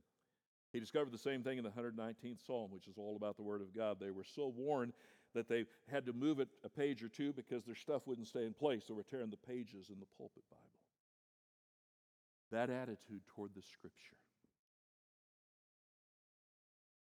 He 0.74 0.80
discovered 0.80 1.12
the 1.12 1.18
same 1.18 1.44
thing 1.44 1.58
in 1.58 1.64
the 1.64 1.70
119th 1.70 2.46
Psalm, 2.46 2.72
which 2.72 2.88
is 2.88 2.98
all 2.98 3.16
about 3.16 3.36
the 3.36 3.44
Word 3.44 3.62
of 3.62 3.76
God. 3.76 3.98
They 4.00 4.12
were 4.12 4.24
so 4.24 4.54
worn 4.56 4.94
that 5.34 5.48
they 5.48 5.66
had 5.90 6.06
to 6.06 6.14
move 6.14 6.40
it 6.40 6.50
a 6.64 6.70
page 6.70 7.04
or 7.04 7.10
two 7.10 7.34
because 7.34 7.66
their 7.66 7.76
stuff 7.76 8.04
wouldn't 8.06 8.28
stay 8.28 8.46
in 8.46 8.54
place. 8.54 8.84
They 8.88 8.94
were 8.94 9.04
tearing 9.04 9.30
the 9.30 9.38
pages 9.38 9.90
in 9.90 10.00
the 10.00 10.06
pulpit 10.18 10.44
Bible. 10.50 10.64
That 12.52 12.70
attitude 12.70 13.22
toward 13.34 13.52
the 13.56 13.62
Scripture, 13.62 14.18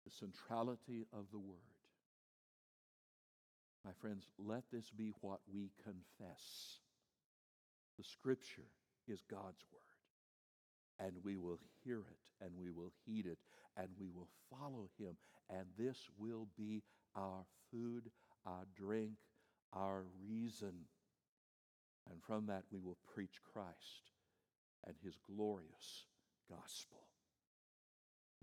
the 0.04 0.10
centrality 0.10 1.06
of 1.12 1.26
the 1.32 1.38
Word. 1.38 1.58
My 3.84 3.92
friends, 4.00 4.24
let 4.38 4.62
this 4.72 4.90
be 4.90 5.12
what 5.20 5.40
we 5.52 5.70
confess 5.82 6.78
the 7.98 8.04
Scripture 8.04 8.68
is 9.08 9.22
God's 9.28 9.64
Word, 9.72 9.81
and 11.02 11.12
we 11.24 11.36
will 11.36 11.58
hear 11.84 11.98
it, 11.98 12.44
and 12.44 12.50
we 12.58 12.70
will 12.70 12.92
heed 13.04 13.26
it, 13.26 13.38
and 13.76 13.88
we 13.98 14.08
will 14.08 14.28
follow 14.50 14.88
Him, 14.98 15.16
and 15.50 15.66
this 15.78 15.98
will 16.18 16.46
be 16.56 16.82
our 17.16 17.44
food, 17.70 18.10
our 18.46 18.66
drink, 18.76 19.12
our 19.72 20.04
reason. 20.28 20.72
And 22.10 22.22
from 22.22 22.46
that, 22.46 22.64
we 22.70 22.78
will 22.78 22.98
preach 23.14 23.40
Christ 23.52 24.12
and 24.86 24.94
His 25.02 25.16
glorious 25.26 26.06
gospel. 26.48 27.00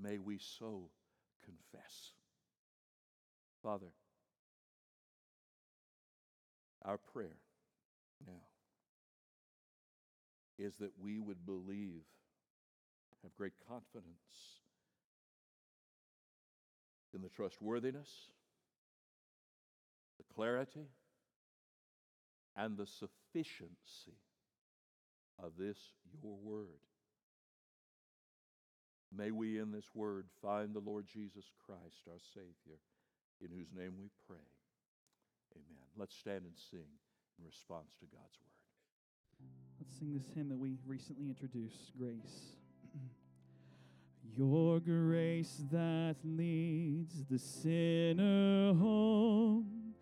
May 0.02 0.18
we 0.18 0.38
so 0.38 0.90
confess. 1.44 2.14
Father, 3.62 3.92
our 6.86 6.98
prayer 6.98 7.38
now 8.26 8.34
is 10.58 10.78
that 10.78 10.92
we 11.02 11.20
would 11.20 11.46
believe, 11.46 12.04
have 13.24 13.36
great 13.36 13.54
confidence 13.68 14.60
in 17.14 17.22
the 17.22 17.30
trustworthiness, 17.30 18.10
the 20.18 20.34
clarity, 20.34 20.88
and 22.56 22.78
the 22.78 22.86
sufficiency 22.86 24.20
of 25.42 25.54
this, 25.58 25.78
your 26.22 26.36
word. 26.36 26.80
May 29.16 29.32
we 29.32 29.58
in 29.58 29.72
this 29.72 29.90
word 29.96 30.28
find 30.42 30.74
the 30.74 30.80
Lord 30.80 31.06
Jesus 31.12 31.46
Christ, 31.66 32.08
our 32.08 32.20
Savior, 32.34 32.78
in 33.42 33.50
whose 33.50 33.72
name 33.76 33.94
we 33.98 34.10
pray. 34.28 34.46
Amen. 35.56 35.88
Let's 35.98 36.16
stand 36.16 36.44
and 36.44 36.54
sing 36.70 36.86
in 37.40 37.46
response 37.46 37.96
to 38.02 38.06
God's 38.06 38.38
word. 38.38 39.50
Let's 39.80 39.98
sing 39.98 40.14
this 40.14 40.28
hymn 40.36 40.50
that 40.50 40.60
we 40.60 40.78
recently 40.86 41.28
introduced 41.28 41.98
Grace. 41.98 42.59
Your 44.38 44.80
grace 44.80 45.64
that 45.72 46.16
leads 46.24 47.26
the 47.30 47.38
sinner 47.38 48.74
home 48.74 49.94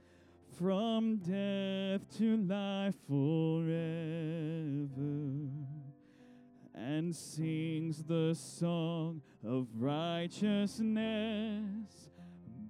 from 0.57 1.17
death 1.17 2.01
to 2.17 2.37
life 2.37 2.95
forever 3.07 3.67
and 6.75 7.15
sings 7.15 8.03
the 8.03 8.33
song 8.35 9.21
of 9.45 9.67
righteousness 9.75 10.87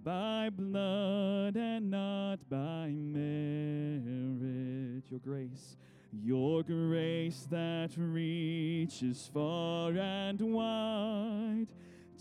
by 0.04 0.50
blood 0.50 1.56
and 1.58 1.90
not 1.92 2.40
by 2.50 2.90
merit. 2.90 4.04
Your 5.10 5.20
grace 5.20 5.78
your 6.12 6.64
grace 6.64 7.48
that 7.50 7.90
reaches 7.98 9.30
far 9.34 9.92
and 9.92 10.42
wide 10.42 11.68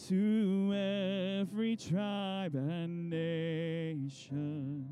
to 0.09 0.73
every 0.75 1.77
tribe 1.77 2.55
and 2.55 3.09
nation 3.11 4.87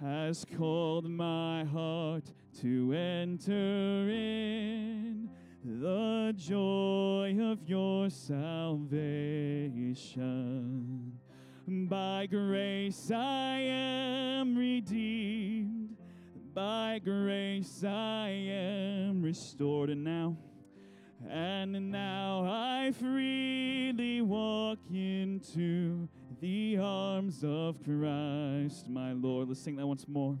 has 0.00 0.44
called 0.56 1.08
my 1.08 1.64
heart 1.64 2.32
to 2.60 2.92
enter 2.92 4.08
in 4.10 5.30
the 5.64 6.34
joy 6.36 7.36
of 7.40 7.62
your 7.66 8.10
salvation. 8.10 9.00
By 11.66 12.26
grace 12.26 13.10
I 13.10 13.60
am 13.60 14.56
redeemed 14.56 15.83
by 16.54 17.00
grace 17.02 17.82
I 17.82 18.28
am 18.28 19.22
restored, 19.22 19.90
and 19.90 20.04
now, 20.04 20.36
and 21.28 21.90
now 21.90 22.44
I 22.46 22.92
freely 22.92 24.20
walk 24.20 24.78
into 24.88 26.08
the 26.40 26.78
arms 26.78 27.42
of 27.42 27.82
Christ, 27.82 28.88
my 28.88 29.12
Lord. 29.14 29.48
Let's 29.48 29.60
sing 29.60 29.74
that 29.76 29.86
once 29.86 30.06
more. 30.06 30.38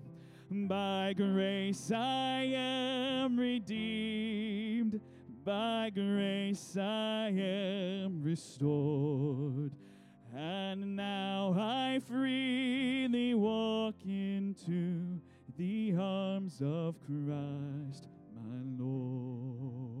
By 0.50 1.14
grace 1.16 1.90
I 1.90 2.52
am 2.54 3.36
redeemed, 3.36 5.00
by 5.44 5.90
grace 5.92 6.76
I 6.76 7.32
am 7.36 8.22
restored. 8.22 9.72
And 10.36 10.94
now 10.94 11.54
I 11.58 12.00
freely 12.06 13.34
walk 13.34 13.96
into 14.04 15.20
the 15.56 15.94
arms 15.96 16.60
of 16.60 16.96
Christ, 17.06 18.08
my 18.34 18.60
Lord. 18.76 19.93